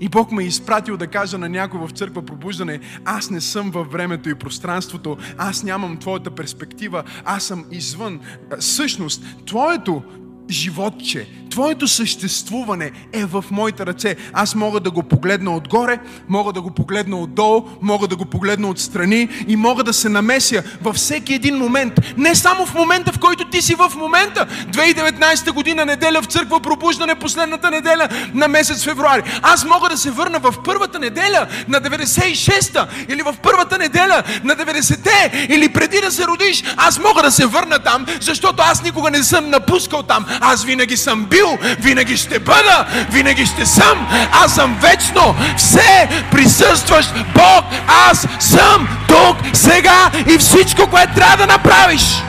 [0.00, 3.70] И Бог ме е изпратил да кажа на някой в църква пробуждане, аз не съм
[3.70, 8.20] във времето и пространството, аз нямам твоята перспектива, аз съм извън.
[8.58, 10.02] Същност, твоето
[10.50, 11.26] животче,
[11.56, 14.16] Твоето съществуване е в моите ръце.
[14.32, 18.68] Аз мога да го погледна отгоре, мога да го погледна отдолу, мога да го погледна
[18.68, 21.92] отстрани и мога да се намеся във всеки един момент.
[22.16, 24.46] Не само в момента, в който ти си в момента.
[24.70, 29.22] 2019 година, неделя в църква, пробуждане, последната неделя на месец февруари.
[29.42, 34.56] Аз мога да се върна в първата неделя на 96-та или в първата неделя на
[34.56, 36.64] 90-те или преди да се родиш.
[36.76, 40.26] Аз мога да се върна там, защото аз никога не съм напускал там.
[40.40, 44.08] Аз винаги съм бил винаги ще бъда, винаги ще съм.
[44.32, 47.64] Аз съм вечно, все присъстващ Бог.
[48.10, 52.22] Аз съм тук, сега и всичко, което трябва да направиш,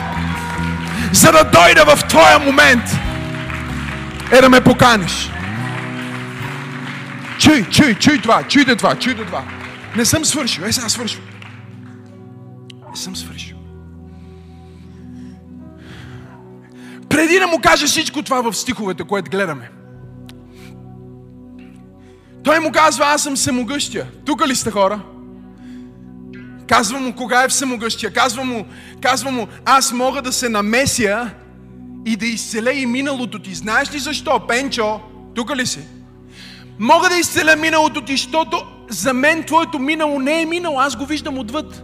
[1.11, 2.83] за да дойда в твоя момент,
[4.31, 5.29] е да ме поканиш.
[7.39, 9.43] Чуй, чуй, чуй това, чуйте това, чуйте това.
[9.95, 11.21] Не съм свършил, е сега свършил.
[12.89, 13.46] Не съм свършил.
[17.17, 19.69] Преди да му каже всичко това в стиховете, което гледаме.
[22.43, 24.07] Той му казва, аз съм всемогъщия.
[24.25, 24.99] Тук ли сте хора?
[26.67, 28.13] Казва му, кога е всемогъщия.
[28.13, 28.65] Казва му,
[29.01, 31.29] казва му, аз мога да се намеся
[32.05, 33.55] и да изцеля и миналото ти.
[33.55, 34.99] Знаеш ли защо, Пенчо?
[35.35, 35.79] Тук ли си?
[36.79, 40.79] Мога да изцеля миналото ти, защото за мен твоето минало не е минало.
[40.79, 41.83] Аз го виждам отвъд.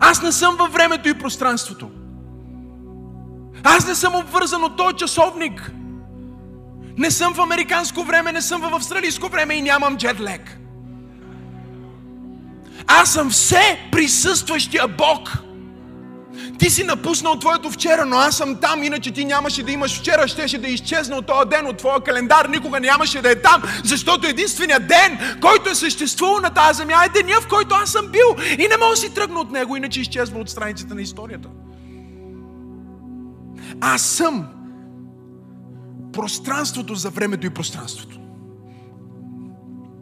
[0.00, 1.90] Аз не съм във времето и пространството.
[3.64, 5.72] Аз не съм обвързан от този часовник.
[6.98, 10.58] Не съм в американско време, не съм в австралийско време и нямам джетлек.
[12.86, 15.38] Аз съм все присъстващия Бог.
[16.58, 20.28] Ти си напуснал твоето вчера, но аз съм там, иначе ти нямаше да имаш вчера,
[20.28, 24.28] щеше да изчезне от този ден, от твоя календар, никога нямаше да е там, защото
[24.28, 28.44] единственият ден, който е съществувал на тази земя, е деня, в който аз съм бил
[28.58, 31.48] и не мога да си тръгна от него, иначе изчезва от страницата на историята.
[33.80, 34.46] Аз съм
[36.12, 38.18] пространството за времето и пространството.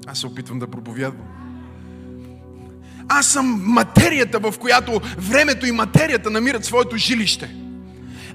[0.07, 1.27] Аз се опитвам да проповядвам.
[3.09, 7.55] Аз съм материята, в която времето и материята намират своето жилище.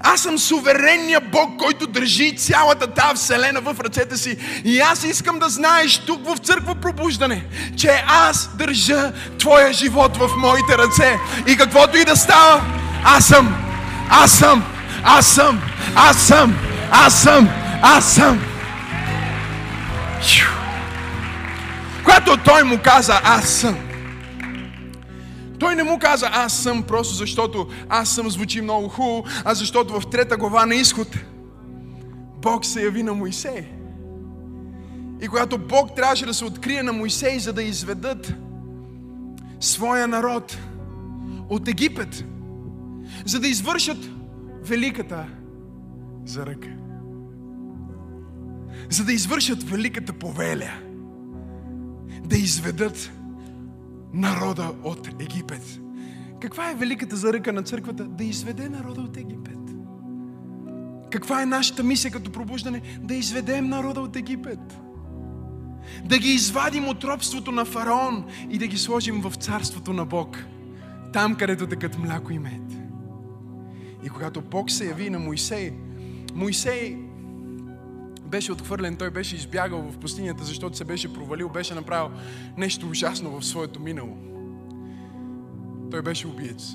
[0.00, 4.36] Аз съм суверенния Бог, който държи цялата тази вселена в ръцете си.
[4.64, 7.44] И аз искам да знаеш тук в църква пробуждане,
[7.76, 11.18] че аз държа твоя живот в моите ръце.
[11.46, 12.62] И каквото и да става,
[13.04, 13.54] аз съм,
[14.10, 14.64] аз съм,
[15.04, 15.60] аз съм,
[15.94, 16.54] аз съм,
[16.90, 17.48] аз съм,
[17.82, 18.40] аз съм.
[22.04, 23.76] Когато той му каза, аз съм,
[25.58, 30.00] той не му каза, аз съм просто защото аз съм звучи много хубаво, а защото
[30.00, 31.08] в трета глава на изход
[32.42, 33.64] Бог се яви на Моисей.
[35.22, 38.34] И когато Бог трябваше да се открие на Моисей, за да изведат
[39.60, 40.58] своя народ
[41.48, 42.24] от Египет,
[43.24, 43.98] за да извършат
[44.62, 45.26] великата
[46.24, 46.68] заръка.
[48.90, 50.70] За да извършат великата повеля.
[52.24, 53.12] Да изведат
[54.12, 55.80] народа от Египет.
[56.40, 58.04] Каква е великата заръка на църквата?
[58.04, 59.58] Да изведе народа от Египет.
[61.10, 62.82] Каква е нашата мисия като пробуждане?
[63.00, 64.80] Да изведем народа от Египет.
[66.04, 70.44] Да ги извадим от робството на фараон и да ги сложим в царството на Бог.
[71.12, 72.79] Там, където текат мляко и мед.
[74.04, 75.72] И когато Бог се яви на Моисей,
[76.34, 76.96] Моисей
[78.26, 82.10] беше отхвърлен, той беше избягал в пустинята, защото се беше провалил, беше направил
[82.56, 84.16] нещо ужасно в своето минало.
[85.90, 86.74] Той беше убиец.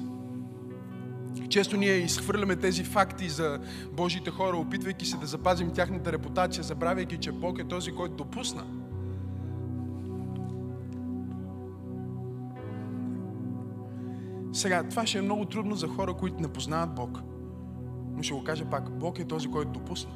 [1.49, 3.59] Често ние изхвърляме тези факти за
[3.91, 8.65] Божите хора, опитвайки се да запазим тяхната репутация, забравяйки, че Бог е този, който допусна.
[14.55, 17.21] Сега, това ще е много трудно за хора, които не познават Бог.
[18.15, 20.11] Но ще го кажа пак, Бог е този, който допусна.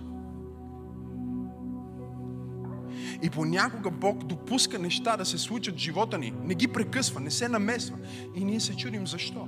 [3.22, 6.34] И понякога Бог допуска неща да се случат в живота ни.
[6.44, 7.98] Не ги прекъсва, не се намесва.
[8.36, 9.48] И ние се чудим защо.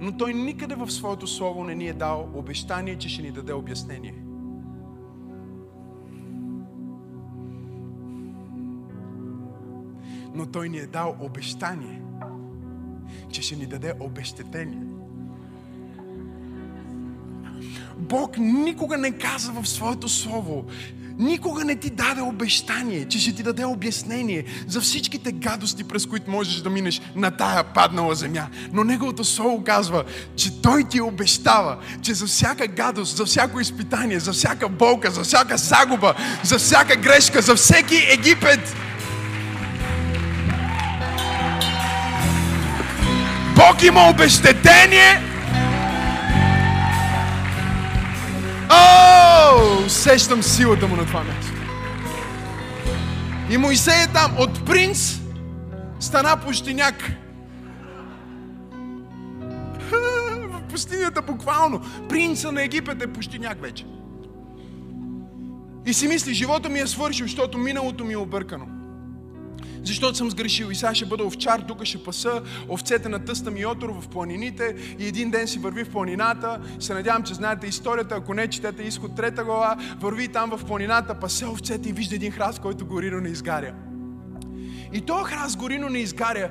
[0.00, 3.52] Но Той никъде в своето слово не ни е дал обещание, че ще ни даде
[3.52, 4.24] обяснение.
[10.34, 12.02] Но Той ни е дал обещание,
[13.32, 14.82] че ще ни даде обещетение.
[17.96, 20.64] Бог никога не каза в своето слово,
[21.18, 26.30] никога не ти даде обещание, че ще ти даде обяснение за всичките гадости, през които
[26.30, 28.46] можеш да минеш на тая паднала земя.
[28.72, 30.04] Но Неговото Слово казва,
[30.36, 35.22] че Той ти обещава, че за всяка гадост, за всяко изпитание, за всяка болка, за
[35.22, 38.76] всяка загуба, за всяка грешка, за всеки Египет,
[43.70, 45.22] Бог има обещетение.
[48.70, 51.52] О, сещам силата му на това място.
[53.50, 54.36] И Моисей е там.
[54.38, 55.20] От принц
[56.00, 57.12] стана пущиняк.
[59.90, 61.80] В пустинята буквално.
[62.08, 63.86] Принца на Египет е пущиняк вече.
[65.86, 68.79] И си мисли, живота ми е свършил, защото миналото ми е объркано.
[69.84, 73.60] Защото съм сгрешил и сега ще бъда овчар, тук ще паса овцете на тъста ми
[73.60, 76.60] Йотор в планините и един ден си върви в планината.
[76.80, 81.20] Се надявам, че знаете историята, ако не четете изход трета глава, върви там в планината,
[81.20, 83.74] пасе овцете и вижда един храст, който гори, но не изгаря.
[84.92, 86.50] И този храст гори, но не изгаря.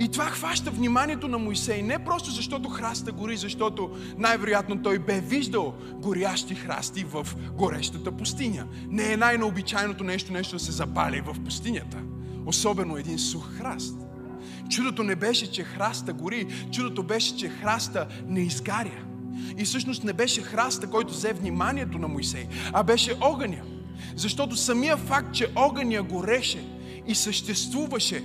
[0.00, 5.20] И това хваща вниманието на Моисей не просто защото храста гори, защото най-вероятно той бе
[5.20, 8.66] виждал горящи храсти в горещата пустиня.
[8.88, 11.98] Не е най-необичайното нещо, нещо да се запали в пустинята.
[12.48, 13.94] Особено един сух храст.
[14.70, 19.04] Чудото не беше, че храста гори, чудото беше, че храста не изгаря.
[19.58, 23.62] И всъщност не беше храста, който взе вниманието на Моисей, а беше огъня.
[24.16, 26.64] Защото самия факт, че огъня гореше
[27.06, 28.24] и съществуваше,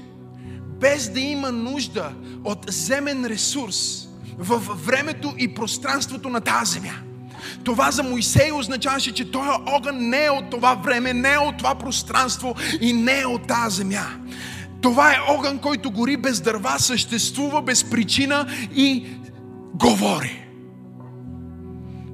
[0.79, 2.13] без да има нужда
[2.43, 4.07] от земен ресурс
[4.37, 7.12] във времето и пространството на тази земя.
[7.63, 11.57] Това за Моисей означаваше, че този огън не е от това време, не е от
[11.57, 14.05] това пространство и не е от тази земя.
[14.81, 19.05] Това е огън, който гори без дърва, съществува без причина и
[19.73, 20.42] говори.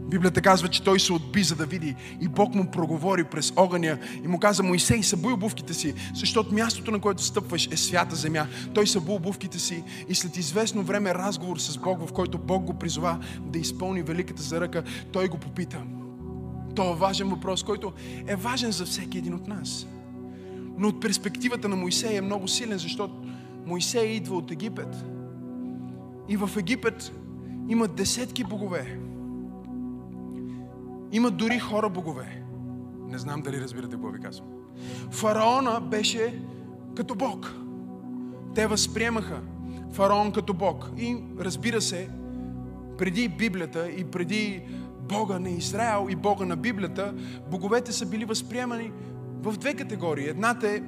[0.10, 1.96] Библията казва, че той се отби, за да види.
[2.22, 6.92] И Бог му проговори през огъня и му каза, Моисей, събуй обувките си, защото мястото,
[6.92, 8.48] на което стъпваш, е свята земя.
[8.74, 12.74] Той събу обувките си и след известно време разговор с Бог, в който Бог го
[12.74, 15.82] призова да изпълни великата заръка, той го попита.
[16.76, 17.94] Това е важен въпрос, който
[18.28, 19.88] е важен за всеки един от нас.
[20.78, 23.14] Но от перспективата на Моисей е много силен, защото
[23.66, 25.06] Моисей идва от Египет.
[26.30, 27.12] И в Египет
[27.70, 29.00] има десетки богове.
[31.12, 32.44] Има дори хора богове.
[33.08, 34.48] Не знам дали разбирате какво ви казвам.
[35.12, 36.42] Фараона беше
[36.96, 37.54] като Бог.
[38.56, 39.42] Те възприемаха
[39.92, 40.92] фараон като Бог.
[40.98, 42.10] И разбира се,
[42.98, 44.62] преди Библията и преди
[45.10, 47.14] Бога на Израел и Бога на Библията,
[47.52, 48.92] боговете са били възприемани
[49.42, 50.28] в две категории.
[50.28, 50.82] Едната е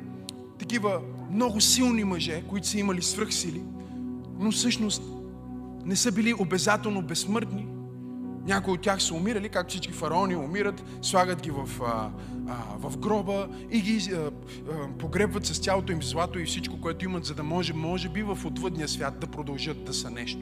[0.59, 1.01] такива
[1.31, 3.63] много силни мъже, които са имали свръхсили,
[4.39, 5.03] но всъщност
[5.85, 7.67] не са били обязателно безсмъртни.
[8.45, 12.09] Някои от тях са умирали, както всички фараони умират, слагат ги в, а,
[12.47, 14.31] а, в гроба и ги а, а,
[14.99, 18.39] погребват с цялото им злато и всичко, което имат, за да може, може би в
[18.45, 20.41] отвъдния свят да продължат да са нещо.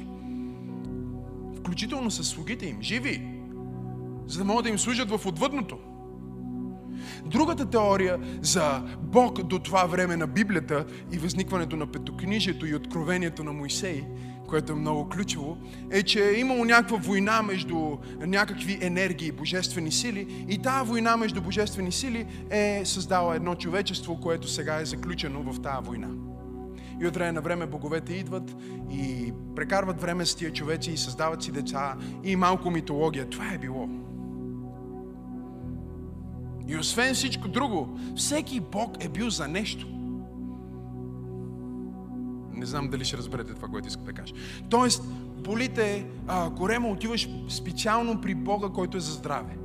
[1.60, 3.22] Включително с слугите им, живи,
[4.28, 5.78] за да могат да им служат в отвъдното.
[7.26, 13.44] Другата теория за Бог до това време на Библията и възникването на Петокнижието и откровението
[13.44, 14.04] на Моисей,
[14.50, 15.58] което е много ключово,
[15.92, 21.42] е, че е имало някаква война между някакви енергии, божествени сили и тази война между
[21.42, 26.10] божествени сили е създала едно човечество, което сега е заключено в тази война.
[27.02, 28.56] И от време на време боговете идват
[28.92, 33.30] и прекарват време с тия човеци и създават си деца и малко митология.
[33.30, 33.90] Това е било.
[36.68, 39.99] И освен всичко друго, всеки Бог е бил за нещо.
[42.60, 44.34] Не знам дали ще разберете това, което искам да кажа.
[44.70, 45.04] Тоест,
[45.44, 49.58] болите, а, корема, отиваш специално при Бога, който е за здраве.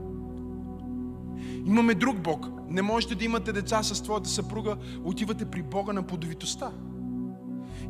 [1.67, 2.47] Имаме друг Бог.
[2.69, 6.71] Не можете да имате деца с твоята съпруга, отивате при Бога на плодовитостта.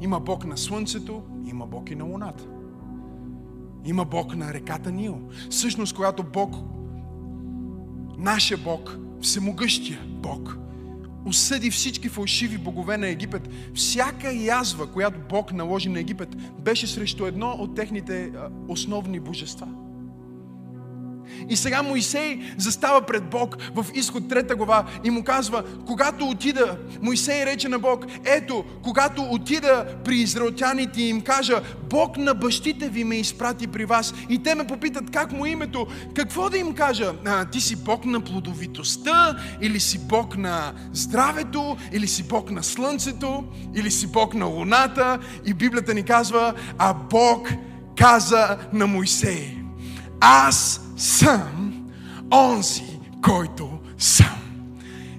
[0.01, 2.45] Има Бог на Слънцето, има Бог и на Луната.
[3.85, 5.21] Има Бог на реката Нил.
[5.51, 6.55] Всъщност, когато Бог,
[8.19, 10.59] нашия Бог, всемогъщия Бог,
[11.27, 17.27] осъди всички фалшиви богове на Египет, всяка язва, която Бог наложи на Египет, беше срещу
[17.27, 18.33] едно от техните
[18.69, 19.69] основни божества–
[21.49, 26.77] и сега Моисей застава пред Бог в изход 3 глава и му казва, когато отида,
[27.03, 32.89] Моисей рече на Бог, ето, когато отида при израелтяните и им кажа, Бог на бащите
[32.89, 34.15] ви ме изпрати при вас.
[34.29, 37.13] И те ме попитат как му името, какво да им кажа?
[37.27, 42.63] А, ти си Бог на плодовитостта, или си Бог на здравето, или си Бог на
[42.63, 45.19] слънцето, или си Бог на луната.
[45.47, 47.49] И Библията ни казва, а Бог
[47.97, 49.57] каза на Моисей,
[50.21, 51.73] аз съм
[52.33, 54.37] онзи, който съм.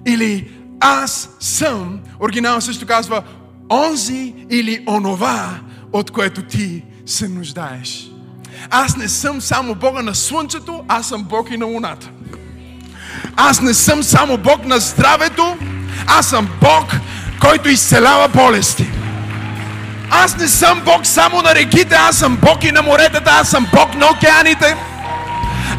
[0.06, 0.50] Или
[0.80, 3.22] аз съм, оригинално също казва,
[3.70, 5.60] онзи или онова,
[5.92, 8.10] от което ти се нуждаеш.
[8.70, 12.10] Аз не съм само Бога на Слънцето, аз съм Бог и на Луната.
[13.36, 15.56] Аз не съм само Бог на здравето,
[16.06, 16.92] аз съм Бог,
[17.40, 18.86] който изцелява болести.
[20.10, 23.66] Аз не съм Бог само на реките, аз съм Бог и на моретата, аз съм
[23.74, 24.76] Бог на океаните.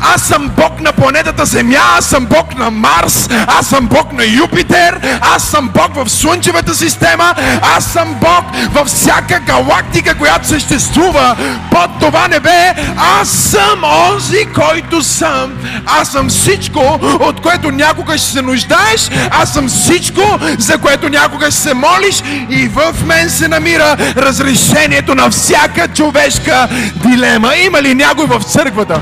[0.02, 4.26] Аз съм Бог на планетата Земя, аз съм Бог на Марс, аз съм Бог на
[4.26, 11.36] Юпитер, аз съм Бог в Слънчевата система, аз съм Бог във всяка галактика, която съществува
[11.72, 12.74] под това небе.
[12.98, 15.52] Аз съм онзи, който съм.
[15.86, 19.10] Аз съм всичко, от което някога ще се нуждаеш.
[19.32, 22.24] Аз съм всичко, за което някога ще се молиш.
[22.50, 27.56] И в мен се намира разрешението на всяка човешка дилема.
[27.56, 29.02] Има ли някой в църквата?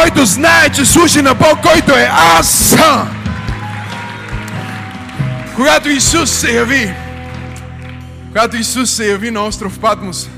[0.00, 3.08] Който знае, че служи на Бог, който е аз съм.
[5.56, 6.94] Когато Исус се яви,
[8.28, 10.28] когато Исус се яви на остров Патмос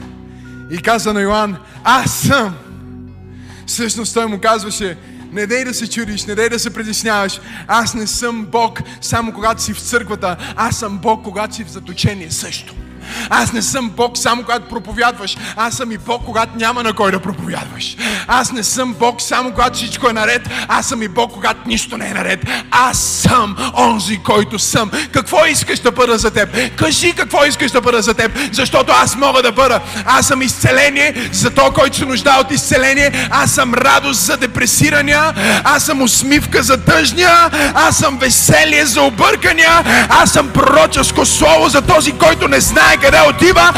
[0.70, 2.54] и каза на Йоанн, аз съм,
[3.66, 4.96] всъщност той му казваше,
[5.32, 7.40] не дей да се чудиш, не дей да се притесняваш.
[7.68, 11.70] Аз не съм Бог само когато си в църквата, аз съм Бог когато си в
[11.70, 12.74] заточение също.
[13.30, 15.36] Аз не съм Бог само когато проповядваш.
[15.56, 17.96] Аз съм и Бог, когато няма на кой да проповядваш.
[18.26, 20.48] Аз не съм Бог само когато всичко е наред.
[20.68, 22.40] Аз съм и Бог, когато нищо не е наред.
[22.70, 24.90] Аз съм онзи, който съм.
[25.12, 26.76] Какво искаш да бъда за теб?
[26.76, 29.80] Кажи какво искаш да бъда за теб, защото аз мога да бъда.
[30.06, 33.28] Аз съм изцеление за то, който се нужда от изцеление.
[33.30, 35.34] Аз съм радост за депресирания.
[35.64, 37.50] Аз съм усмивка за тъжния.
[37.74, 40.06] Аз съм веселие за объркания.
[40.08, 43.72] Аз съм пророческо слово за този, който не знае къде отива.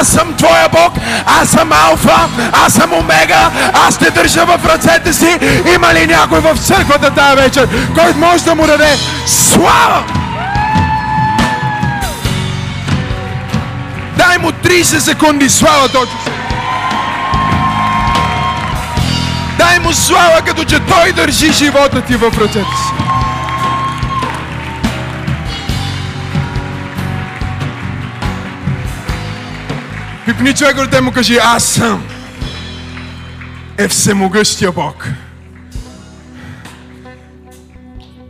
[0.00, 0.92] Аз съм Твоя Бог,
[1.26, 3.50] аз съм Алфа, аз съм Омега,
[3.86, 5.38] аз те държа в ръцете си.
[5.74, 8.96] Има ли някой в църквата тази вечер, който може да му даде
[9.26, 10.02] слава?
[14.16, 16.18] Дай му 30 секунди слава точно.
[19.58, 23.04] Дай му слава, като че той държи живота ти в ръцете си.
[30.26, 32.08] Пипни човек от му кажи, аз съм
[33.78, 35.08] е всемогъщия Бог.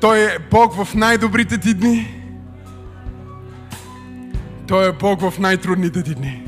[0.01, 2.23] Той е Бог в най-добрите ти дни.
[4.69, 6.43] Той е Бог в най-трудните ти дни.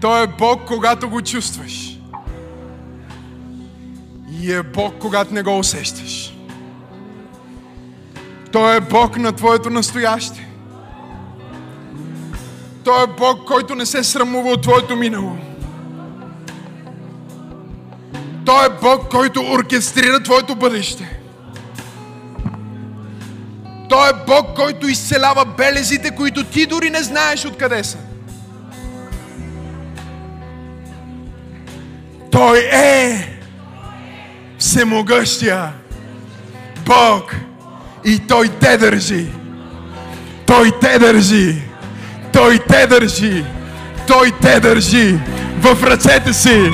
[0.00, 1.98] Той е Бог, когато го чувстваш.
[4.40, 6.36] И е Бог, когато не го усещаш.
[8.52, 10.47] Той е Бог на твоето настояще.
[12.88, 15.36] Той е Бог, който не се срамува от твоето минало.
[18.46, 21.18] Той е Бог, който оркестрира твоето бъдеще.
[23.88, 27.98] Той е Бог, който изцелява белезите, които ти дори не знаеш откъде са.
[32.30, 33.28] Той е
[34.58, 35.72] всемогъщия
[36.86, 37.36] Бог
[38.04, 39.26] и Той те държи.
[40.46, 41.67] Той те държи.
[42.68, 43.44] Те държи.
[44.06, 45.18] Той те държи
[45.60, 46.70] в ръцете си.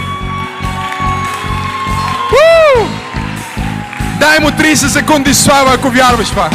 [2.32, 2.86] Уу!
[4.20, 6.50] Дай му 30 секунди слава, ако вярваш това.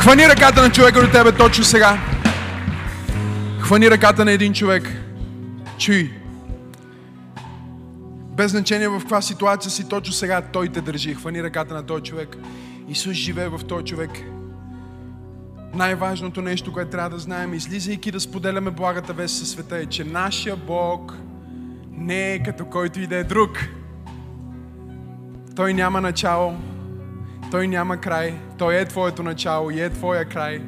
[0.00, 1.98] Хвани ръката на човека до тебе точно сега.
[3.60, 4.88] Хвани ръката на един човек.
[5.78, 6.10] Чуй.
[8.36, 11.14] Без значение в каква ситуация си, точно сега Той те държи.
[11.14, 12.36] Хвани ръката на този човек.
[12.88, 14.10] Исус живее в този човек.
[15.74, 20.04] Най-важното нещо, което трябва да знаем, излизайки да споделяме благата вест със света е, че
[20.04, 21.14] нашия Бог
[21.90, 23.68] не е като който и да е друг.
[25.56, 26.56] Той няма начало,
[27.50, 30.62] Той няма край, Той е Твоето начало и е Твоя край.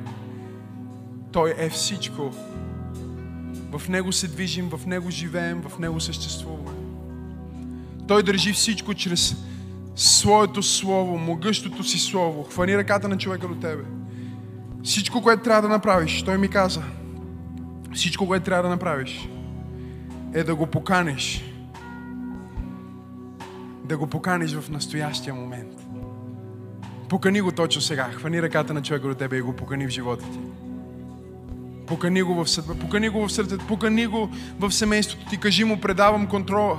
[1.33, 2.31] Той е всичко.
[3.73, 6.71] В Него се движим, в Него живеем, в Него съществуваме.
[8.09, 9.37] Той държи всичко чрез
[9.97, 12.43] Своето Слово, могъщото си Слово.
[12.43, 13.83] Хвани ръката на човека до тебе.
[14.85, 16.83] Всичко, което трябва да направиш, Той ми каза,
[17.95, 19.29] всичко, което трябва да направиш,
[20.35, 21.45] е да го поканиш.
[23.85, 25.73] Да го поканиш в настоящия момент.
[27.09, 28.11] Покани го точно сега.
[28.13, 30.39] Хвани ръката на човека до тебе и го покани в живота ти.
[31.87, 34.31] Покани го в съдба, покани го в сърцето, покани го
[34.61, 35.41] в семейството ти.
[35.41, 36.79] Кажи му, предавам контрола.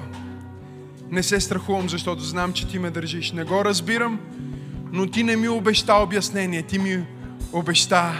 [1.10, 3.32] Не се страхувам, защото знам, че ти ме държиш.
[3.32, 4.20] Не го разбирам,
[4.92, 6.62] но ти не ми обеща обяснение.
[6.62, 7.06] Ти ми
[7.54, 8.14] обеща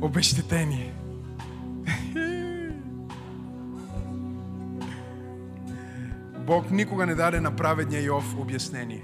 [0.00, 0.94] обещетение.
[6.46, 9.02] Бог никога не даде на праведния Йов обяснение.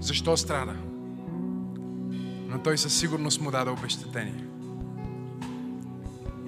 [0.00, 0.74] Защо страда?
[2.48, 4.44] Но той със сигурност му даде обещетение.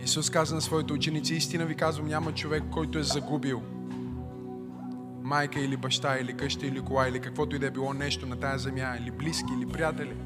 [0.05, 3.63] Исус каза на своите ученици, истина ви казвам, няма човек, който е загубил
[5.27, 8.37] майка или баща, или къща, или кола, или каквото и да е било нещо на
[8.37, 10.17] тая земя, или близки, или приятели,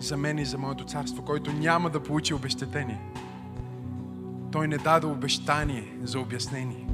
[0.00, 3.00] за мен и за моето царство, който няма да получи обещетение.
[4.52, 6.86] Той не даде обещание за обяснение.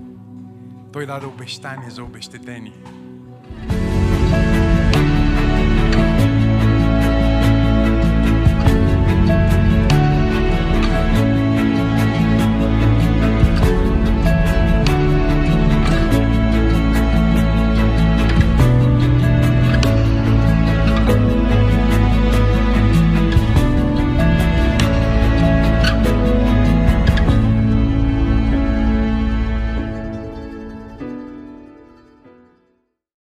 [0.92, 2.72] Той даде обещание за обещетение.